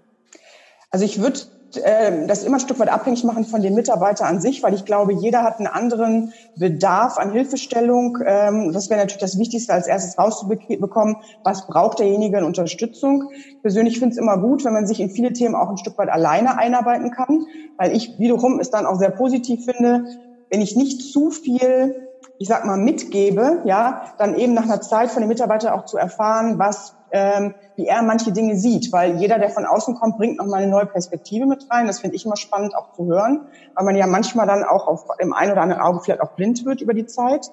Also 0.90 1.04
ich 1.04 1.20
würde 1.20 1.40
äh, 1.76 2.26
das 2.26 2.44
immer 2.44 2.56
ein 2.56 2.60
Stück 2.60 2.78
weit 2.78 2.92
abhängig 2.92 3.24
machen 3.24 3.44
von 3.44 3.62
dem 3.62 3.74
Mitarbeiter 3.74 4.26
an 4.26 4.40
sich, 4.40 4.62
weil 4.62 4.74
ich 4.74 4.84
glaube, 4.84 5.12
jeder 5.12 5.42
hat 5.42 5.58
einen 5.58 5.66
anderen 5.66 6.32
Bedarf 6.56 7.18
an 7.18 7.32
Hilfestellung. 7.32 8.18
Ähm, 8.24 8.72
das 8.72 8.90
wäre 8.90 9.00
natürlich 9.00 9.20
das 9.20 9.38
Wichtigste, 9.38 9.72
als 9.72 9.86
erstes 9.86 10.18
rauszubekommen, 10.18 11.16
was 11.44 11.66
braucht 11.66 11.98
derjenige 11.98 12.38
in 12.38 12.44
Unterstützung. 12.44 13.30
Ich 13.32 13.62
persönlich 13.62 13.98
finde 13.98 14.12
es 14.12 14.18
immer 14.18 14.38
gut, 14.38 14.64
wenn 14.64 14.72
man 14.72 14.86
sich 14.86 15.00
in 15.00 15.10
viele 15.10 15.32
Themen 15.32 15.54
auch 15.54 15.70
ein 15.70 15.78
Stück 15.78 15.98
weit 15.98 16.08
alleine 16.08 16.58
einarbeiten 16.58 17.10
kann, 17.10 17.46
weil 17.76 17.96
ich 17.96 18.18
wiederum 18.18 18.60
es 18.60 18.70
dann 18.70 18.86
auch 18.86 18.98
sehr 18.98 19.10
positiv 19.10 19.64
finde, 19.64 20.04
wenn 20.50 20.60
ich 20.60 20.76
nicht 20.76 21.12
zu 21.12 21.30
viel 21.30 22.08
ich 22.40 22.48
sag 22.48 22.64
mal, 22.64 22.78
mitgebe, 22.78 23.60
ja, 23.64 24.14
dann 24.16 24.34
eben 24.34 24.54
nach 24.54 24.64
einer 24.64 24.80
Zeit 24.80 25.10
von 25.10 25.20
dem 25.20 25.28
Mitarbeiter 25.28 25.74
auch 25.74 25.84
zu 25.84 25.98
erfahren, 25.98 26.58
was, 26.58 26.94
ähm, 27.12 27.54
wie 27.76 27.86
er 27.86 28.02
manche 28.02 28.32
Dinge 28.32 28.56
sieht, 28.56 28.92
weil 28.92 29.16
jeder, 29.16 29.38
der 29.38 29.50
von 29.50 29.64
außen 29.64 29.94
kommt, 29.94 30.18
bringt 30.18 30.38
nochmal 30.38 30.62
eine 30.62 30.70
neue 30.70 30.86
Perspektive 30.86 31.46
mit 31.46 31.66
rein. 31.70 31.86
Das 31.86 32.00
finde 32.00 32.16
ich 32.16 32.24
immer 32.24 32.36
spannend 32.36 32.74
auch 32.74 32.92
zu 32.92 33.06
hören, 33.06 33.46
weil 33.74 33.84
man 33.84 33.96
ja 33.96 34.06
manchmal 34.06 34.46
dann 34.46 34.64
auch 34.64 34.86
auf 34.86 35.04
dem 35.20 35.32
einen 35.32 35.52
oder 35.52 35.62
anderen 35.62 35.82
Auge 35.82 36.00
vielleicht 36.00 36.20
auch 36.20 36.32
blind 36.32 36.64
wird 36.64 36.80
über 36.80 36.94
die 36.94 37.06
Zeit. 37.06 37.50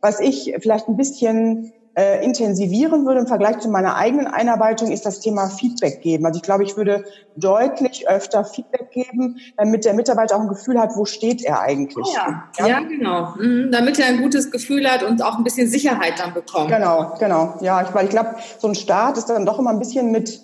Was 0.00 0.20
ich 0.20 0.54
vielleicht 0.60 0.88
ein 0.88 0.96
bisschen 0.96 1.72
äh, 1.94 2.24
intensivieren 2.24 3.04
würde 3.04 3.20
im 3.20 3.26
Vergleich 3.26 3.58
zu 3.58 3.68
meiner 3.68 3.96
eigenen 3.96 4.26
Einarbeitung, 4.26 4.92
ist 4.92 5.04
das 5.04 5.20
Thema 5.20 5.48
Feedback 5.48 6.00
geben. 6.02 6.24
Also 6.24 6.36
ich 6.36 6.42
glaube, 6.42 6.62
ich 6.62 6.76
würde 6.76 7.04
deutlich 7.34 8.08
öfter 8.08 8.44
Feedback 8.44 8.90
geben, 8.90 9.38
damit 9.56 9.84
der 9.84 9.94
Mitarbeiter 9.94 10.36
auch 10.36 10.40
ein 10.40 10.48
Gefühl 10.48 10.78
hat, 10.78 10.96
wo 10.96 11.04
steht 11.04 11.42
er 11.42 11.60
eigentlich. 11.60 12.06
Ja, 12.14 12.44
ja? 12.58 12.66
ja 12.66 12.80
genau. 12.80 13.34
Mhm, 13.36 13.70
damit 13.72 13.98
er 13.98 14.06
ein 14.06 14.22
gutes 14.22 14.50
Gefühl 14.50 14.88
hat 14.88 15.02
und 15.02 15.22
auch 15.22 15.36
ein 15.36 15.44
bisschen 15.44 15.68
Sicherheit 15.68 16.18
dann 16.18 16.32
bekommt. 16.32 16.70
Genau, 16.70 17.14
genau. 17.18 17.54
Ja, 17.60 17.82
ich, 17.82 17.92
weil 17.92 18.04
ich 18.04 18.10
glaube, 18.10 18.36
so 18.58 18.68
ein 18.68 18.74
Start 18.74 19.18
ist 19.18 19.26
dann 19.26 19.44
doch 19.44 19.58
immer 19.58 19.70
ein 19.70 19.78
bisschen 19.78 20.10
mit 20.12 20.40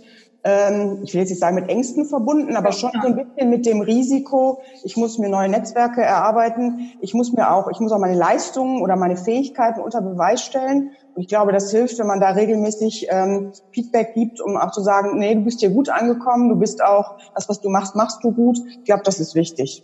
ähm, 0.47 1.01
ich 1.03 1.13
will 1.13 1.23
jetzt 1.23 1.31
nicht 1.31 1.41
sagen 1.41 1.57
mit 1.57 1.69
Ängsten 1.69 2.07
verbunden, 2.07 2.55
aber 2.55 2.71
schon 2.71 2.93
so 3.03 3.09
ein 3.09 3.17
bisschen 3.17 3.51
mit 3.51 3.67
dem 3.67 3.81
Risiko, 3.81 4.63
ich 4.85 4.97
muss 4.97 5.19
mir 5.19 5.29
neue 5.29 5.49
Netzwerke 5.49 6.03
erarbeiten, 6.03 6.93
ich 7.01 7.15
muss 7.15 7.33
mir 7.33 7.51
auch, 7.51 7.69
ich 7.69 7.81
muss 7.81 7.91
auch 7.91 7.99
meine 7.99 8.15
Leistungen 8.15 8.81
oder 8.81 8.95
meine 8.95 9.17
Fähigkeiten 9.17 9.81
unter 9.81 10.01
Beweis 10.03 10.43
stellen. 10.43 10.93
Ich 11.17 11.29
glaube, 11.29 11.53
das 11.53 11.71
hilft, 11.71 11.99
wenn 11.99 12.07
man 12.07 12.21
da 12.21 12.31
regelmäßig 12.31 13.07
ähm, 13.11 13.53
Feedback 13.73 14.15
gibt, 14.15 14.41
um 14.41 14.57
auch 14.57 14.71
zu 14.71 14.83
sagen, 14.83 15.19
nee, 15.19 15.35
du 15.35 15.43
bist 15.43 15.61
hier 15.61 15.71
gut 15.71 15.89
angekommen, 15.89 16.49
du 16.49 16.57
bist 16.57 16.83
auch, 16.83 17.17
das, 17.35 17.49
was 17.49 17.61
du 17.61 17.71
machst, 17.71 17.95
machst 17.95 18.23
du 18.23 18.33
gut. 18.33 18.59
Ich 18.79 18.85
glaube, 18.85 19.03
das 19.05 19.19
ist 19.21 19.35
wichtig. 19.35 19.83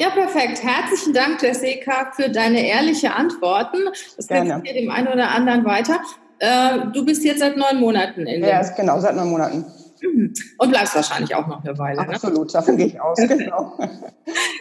Ja, 0.00 0.10
perfekt. 0.10 0.62
Herzlichen 0.64 1.12
Dank, 1.12 1.42
Jessica, 1.42 2.10
für 2.12 2.30
deine 2.30 2.66
ehrliche 2.66 3.14
Antworten. 3.14 3.78
Das 4.16 4.26
hilft 4.26 4.62
mir 4.62 4.72
dem 4.72 4.90
einen 4.90 5.08
oder 5.08 5.30
anderen 5.30 5.64
weiter. 5.64 6.00
Äh, 6.38 6.90
du 6.92 7.04
bist 7.04 7.24
jetzt 7.24 7.38
seit 7.40 7.56
neun 7.56 7.78
Monaten 7.78 8.26
in 8.26 8.42
Ja, 8.42 8.62
genau, 8.74 8.98
seit 8.98 9.14
neun 9.14 9.28
Monaten. 9.28 9.64
Mhm. 10.02 10.32
Und 10.58 10.70
bleibst 10.70 10.96
wahrscheinlich 10.96 11.34
auch 11.34 11.46
noch 11.46 11.64
eine 11.64 11.78
Weile. 11.78 12.02
Ne? 12.02 12.08
Absolut, 12.08 12.46
ne? 12.46 12.52
davon 12.52 12.76
gehe 12.76 12.86
ich 12.86 13.00
aus, 13.00 13.16
genau. 13.28 13.78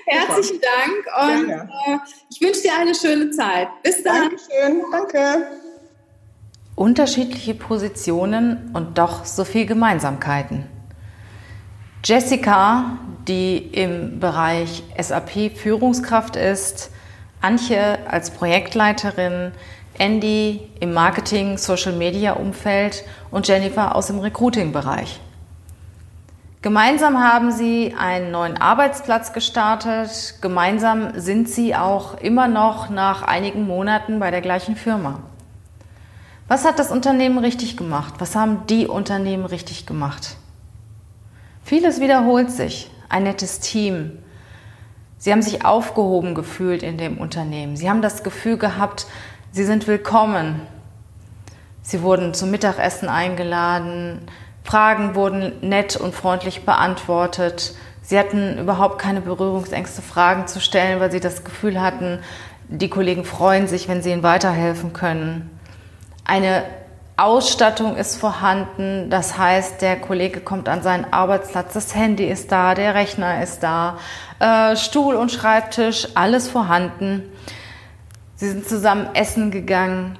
Herzlichen 0.05 0.61
Dank 0.61 1.39
und 1.39 1.49
äh, 1.49 1.97
ich 2.29 2.39
wünsche 2.41 2.61
dir 2.61 2.73
eine 2.79 2.93
schöne 2.93 3.31
Zeit. 3.31 3.67
Bis 3.81 4.03
dann. 4.03 4.29
Dankeschön, 4.29 4.83
danke. 4.91 5.47
Unterschiedliche 6.81 7.53
Positionen 7.53 8.71
und 8.73 8.97
doch 8.97 9.23
so 9.23 9.43
viel 9.43 9.67
Gemeinsamkeiten. 9.67 10.65
Jessica, 12.03 12.97
die 13.27 13.57
im 13.57 14.19
Bereich 14.19 14.81
SAP 14.99 15.55
Führungskraft 15.55 16.35
ist, 16.37 16.89
Antje 17.39 17.99
als 18.09 18.31
Projektleiterin, 18.31 19.51
Andy 19.99 20.61
im 20.79 20.91
Marketing, 20.95 21.59
Social 21.59 21.93
Media 21.93 22.33
Umfeld 22.33 23.03
und 23.29 23.47
Jennifer 23.47 23.95
aus 23.95 24.07
dem 24.07 24.17
Recruiting 24.17 24.71
Bereich. 24.71 25.19
Gemeinsam 26.63 27.19
haben 27.19 27.51
sie 27.51 27.93
einen 27.95 28.31
neuen 28.31 28.57
Arbeitsplatz 28.57 29.33
gestartet. 29.33 30.33
Gemeinsam 30.41 31.11
sind 31.13 31.47
sie 31.47 31.75
auch 31.75 32.17
immer 32.17 32.47
noch 32.47 32.89
nach 32.89 33.21
einigen 33.21 33.67
Monaten 33.67 34.17
bei 34.17 34.31
der 34.31 34.41
gleichen 34.41 34.75
Firma. 34.75 35.19
Was 36.47 36.65
hat 36.65 36.79
das 36.79 36.91
Unternehmen 36.91 37.37
richtig 37.37 37.77
gemacht? 37.77 38.15
Was 38.19 38.35
haben 38.35 38.67
die 38.67 38.87
Unternehmen 38.87 39.45
richtig 39.45 39.85
gemacht? 39.85 40.35
Vieles 41.63 42.01
wiederholt 42.01 42.51
sich. 42.51 42.91
Ein 43.09 43.23
nettes 43.23 43.59
Team. 43.59 44.19
Sie 45.17 45.31
haben 45.31 45.41
sich 45.41 45.63
aufgehoben 45.63 46.33
gefühlt 46.33 46.83
in 46.83 46.97
dem 46.97 47.17
Unternehmen. 47.17 47.75
Sie 47.75 47.89
haben 47.89 48.01
das 48.01 48.23
Gefühl 48.23 48.57
gehabt, 48.57 49.05
sie 49.51 49.63
sind 49.63 49.87
willkommen. 49.87 50.61
Sie 51.83 52.01
wurden 52.01 52.33
zum 52.33 52.51
Mittagessen 52.51 53.07
eingeladen. 53.07 54.21
Fragen 54.63 55.15
wurden 55.15 55.53
nett 55.61 55.95
und 55.95 56.15
freundlich 56.15 56.65
beantwortet. 56.65 57.75
Sie 58.01 58.17
hatten 58.17 58.57
überhaupt 58.57 58.99
keine 58.99 59.21
Berührungsängste, 59.21 60.01
Fragen 60.01 60.47
zu 60.47 60.59
stellen, 60.59 60.99
weil 60.99 61.11
sie 61.11 61.19
das 61.19 61.43
Gefühl 61.43 61.79
hatten, 61.79 62.19
die 62.67 62.89
Kollegen 62.89 63.25
freuen 63.25 63.67
sich, 63.67 63.87
wenn 63.87 64.01
sie 64.01 64.11
ihnen 64.11 64.23
weiterhelfen 64.23 64.93
können. 64.93 65.49
Eine 66.23 66.63
Ausstattung 67.17 67.97
ist 67.97 68.15
vorhanden, 68.15 69.09
das 69.09 69.37
heißt, 69.37 69.81
der 69.81 69.99
Kollege 69.99 70.39
kommt 70.39 70.67
an 70.67 70.81
seinen 70.81 71.05
Arbeitsplatz, 71.11 71.73
das 71.73 71.93
Handy 71.93 72.25
ist 72.25 72.51
da, 72.51 72.73
der 72.73 72.95
Rechner 72.95 73.43
ist 73.43 73.61
da, 73.61 73.97
äh, 74.39 74.75
Stuhl 74.75 75.15
und 75.15 75.31
Schreibtisch, 75.31 76.07
alles 76.15 76.49
vorhanden. 76.49 77.23
Sie 78.35 78.49
sind 78.49 78.67
zusammen 78.67 79.09
essen 79.13 79.51
gegangen, 79.51 80.17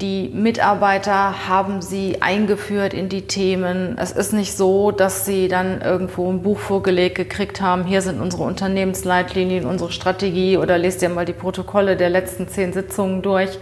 die 0.00 0.30
Mitarbeiter 0.32 1.48
haben 1.48 1.82
sie 1.82 2.22
eingeführt 2.22 2.94
in 2.94 3.08
die 3.08 3.22
Themen. 3.22 3.98
Es 3.98 4.12
ist 4.12 4.32
nicht 4.32 4.56
so, 4.56 4.92
dass 4.92 5.26
sie 5.26 5.48
dann 5.48 5.80
irgendwo 5.80 6.30
ein 6.30 6.42
Buch 6.42 6.60
vorgelegt 6.60 7.16
gekriegt 7.16 7.60
haben, 7.60 7.84
hier 7.84 8.00
sind 8.00 8.20
unsere 8.20 8.44
Unternehmensleitlinien, 8.44 9.66
unsere 9.66 9.90
Strategie 9.90 10.56
oder 10.56 10.78
lest 10.78 11.02
ihr 11.02 11.08
mal 11.08 11.24
die 11.24 11.32
Protokolle 11.32 11.96
der 11.96 12.10
letzten 12.10 12.46
zehn 12.46 12.72
Sitzungen 12.72 13.22
durch. 13.22 13.58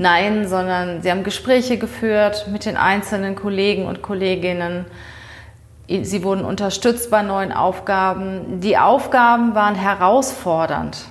Nein, 0.00 0.48
sondern 0.48 1.02
sie 1.02 1.10
haben 1.10 1.24
Gespräche 1.24 1.76
geführt 1.76 2.46
mit 2.50 2.64
den 2.64 2.78
einzelnen 2.78 3.36
Kollegen 3.36 3.84
und 3.84 4.00
Kolleginnen. 4.00 4.86
Sie 5.88 6.24
wurden 6.24 6.42
unterstützt 6.42 7.10
bei 7.10 7.20
neuen 7.20 7.52
Aufgaben. 7.52 8.62
Die 8.62 8.78
Aufgaben 8.78 9.54
waren 9.54 9.74
herausfordernd, 9.74 11.04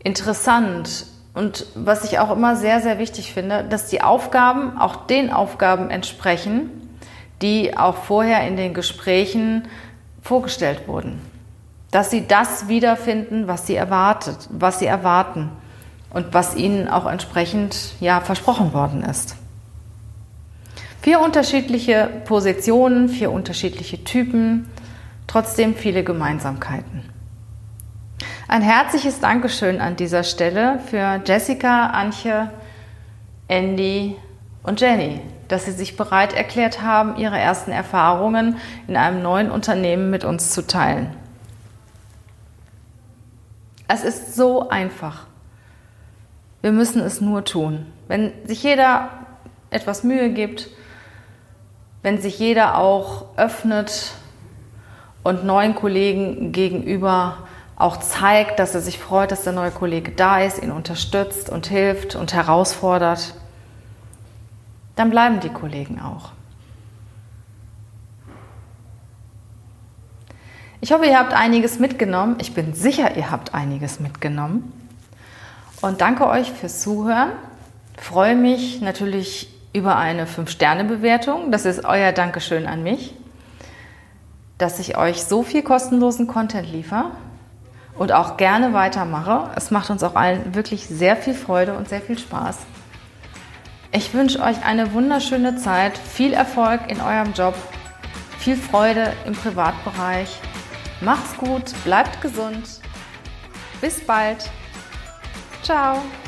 interessant, 0.00 1.06
und 1.32 1.64
was 1.74 2.04
ich 2.04 2.18
auch 2.18 2.30
immer 2.30 2.56
sehr, 2.56 2.82
sehr 2.82 2.98
wichtig 2.98 3.32
finde, 3.32 3.64
dass 3.64 3.86
die 3.86 4.02
Aufgaben 4.02 4.76
auch 4.76 5.06
den 5.06 5.32
Aufgaben 5.32 5.88
entsprechen, 5.88 6.68
die 7.40 7.74
auch 7.74 7.96
vorher 7.96 8.46
in 8.46 8.58
den 8.58 8.74
Gesprächen 8.74 9.66
vorgestellt 10.20 10.86
wurden. 10.88 11.22
Dass 11.90 12.10
sie 12.10 12.28
das 12.28 12.68
wiederfinden, 12.68 13.48
was 13.48 13.66
sie 13.66 13.76
erwartet, 13.76 14.46
was 14.50 14.78
sie 14.78 14.84
erwarten 14.84 15.50
und 16.12 16.34
was 16.34 16.54
ihnen 16.56 16.88
auch 16.88 17.06
entsprechend 17.06 17.94
ja, 18.00 18.20
versprochen 18.20 18.72
worden 18.72 19.02
ist. 19.02 19.36
Vier 21.00 21.20
unterschiedliche 21.20 22.08
Positionen, 22.24 23.08
vier 23.08 23.32
unterschiedliche 23.32 24.04
Typen, 24.04 24.70
trotzdem 25.26 25.74
viele 25.74 26.04
Gemeinsamkeiten. 26.04 27.02
Ein 28.46 28.62
herzliches 28.62 29.18
Dankeschön 29.18 29.80
an 29.80 29.96
dieser 29.96 30.22
Stelle 30.22 30.78
für 30.86 31.20
Jessica, 31.24 31.86
Antje, 31.86 32.50
Andy 33.48 34.16
und 34.62 34.80
Jenny, 34.80 35.20
dass 35.48 35.64
sie 35.64 35.72
sich 35.72 35.96
bereit 35.96 36.34
erklärt 36.34 36.82
haben, 36.82 37.16
ihre 37.16 37.38
ersten 37.38 37.72
Erfahrungen 37.72 38.58
in 38.86 38.96
einem 38.96 39.22
neuen 39.22 39.50
Unternehmen 39.50 40.10
mit 40.10 40.24
uns 40.24 40.50
zu 40.50 40.66
teilen. 40.66 41.16
Es 43.88 44.04
ist 44.04 44.36
so 44.36 44.68
einfach. 44.68 45.26
Wir 46.62 46.72
müssen 46.72 47.02
es 47.02 47.20
nur 47.20 47.44
tun. 47.44 47.86
Wenn 48.08 48.32
sich 48.46 48.62
jeder 48.62 49.10
etwas 49.70 50.04
Mühe 50.04 50.30
gibt, 50.30 50.68
wenn 52.02 52.20
sich 52.20 52.38
jeder 52.38 52.78
auch 52.78 53.26
öffnet 53.36 54.12
und 55.22 55.44
neuen 55.44 55.74
Kollegen 55.74 56.52
gegenüber 56.52 57.38
auch 57.76 57.96
zeigt, 57.96 58.58
dass 58.58 58.74
er 58.74 58.80
sich 58.80 58.98
freut, 58.98 59.32
dass 59.32 59.42
der 59.42 59.52
neue 59.52 59.70
Kollege 59.70 60.12
da 60.12 60.40
ist, 60.40 60.62
ihn 60.62 60.70
unterstützt 60.70 61.50
und 61.50 61.66
hilft 61.66 62.14
und 62.14 62.32
herausfordert, 62.32 63.34
dann 64.94 65.10
bleiben 65.10 65.40
die 65.40 65.48
Kollegen 65.48 66.00
auch. 66.00 66.30
Ich 70.80 70.92
hoffe, 70.92 71.06
ihr 71.06 71.18
habt 71.18 71.32
einiges 71.32 71.78
mitgenommen. 71.78 72.36
Ich 72.40 72.54
bin 72.54 72.74
sicher, 72.74 73.16
ihr 73.16 73.30
habt 73.30 73.54
einiges 73.54 74.00
mitgenommen. 74.00 74.72
Und 75.82 76.00
danke 76.00 76.26
euch 76.26 76.50
fürs 76.50 76.80
Zuhören. 76.80 77.32
Freue 77.98 78.36
mich 78.36 78.80
natürlich 78.80 79.50
über 79.74 79.96
eine 79.96 80.26
5-Sterne-Bewertung. 80.26 81.50
Das 81.52 81.66
ist 81.66 81.84
euer 81.84 82.12
Dankeschön 82.12 82.66
an 82.66 82.82
mich. 82.82 83.14
dass 84.62 84.78
ich 84.78 84.96
euch 84.96 85.24
so 85.24 85.42
viel 85.42 85.62
kostenlosen 85.62 86.28
Content 86.28 86.70
liefere 86.70 87.10
und 87.98 88.12
auch 88.12 88.36
gerne 88.36 88.72
weitermache. 88.72 89.50
Es 89.56 89.72
macht 89.72 89.90
uns 89.90 90.04
auch 90.04 90.14
allen 90.14 90.54
wirklich 90.54 90.86
sehr 90.86 91.16
viel 91.16 91.34
Freude 91.34 91.74
und 91.74 91.88
sehr 91.88 92.00
viel 92.00 92.16
Spaß. 92.16 92.58
Ich 93.90 94.14
wünsche 94.14 94.40
euch 94.40 94.64
eine 94.64 94.92
wunderschöne 94.92 95.56
Zeit, 95.56 95.98
viel 95.98 96.32
Erfolg 96.32 96.80
in 96.88 97.00
eurem 97.00 97.32
Job, 97.32 97.54
viel 98.38 98.56
Freude 98.56 99.12
im 99.26 99.34
Privatbereich. 99.34 100.38
Macht's 101.00 101.36
gut, 101.36 101.74
bleibt 101.84 102.22
gesund. 102.22 102.80
Bis 103.80 104.00
bald. 104.06 104.48
Ciao. 105.62 106.21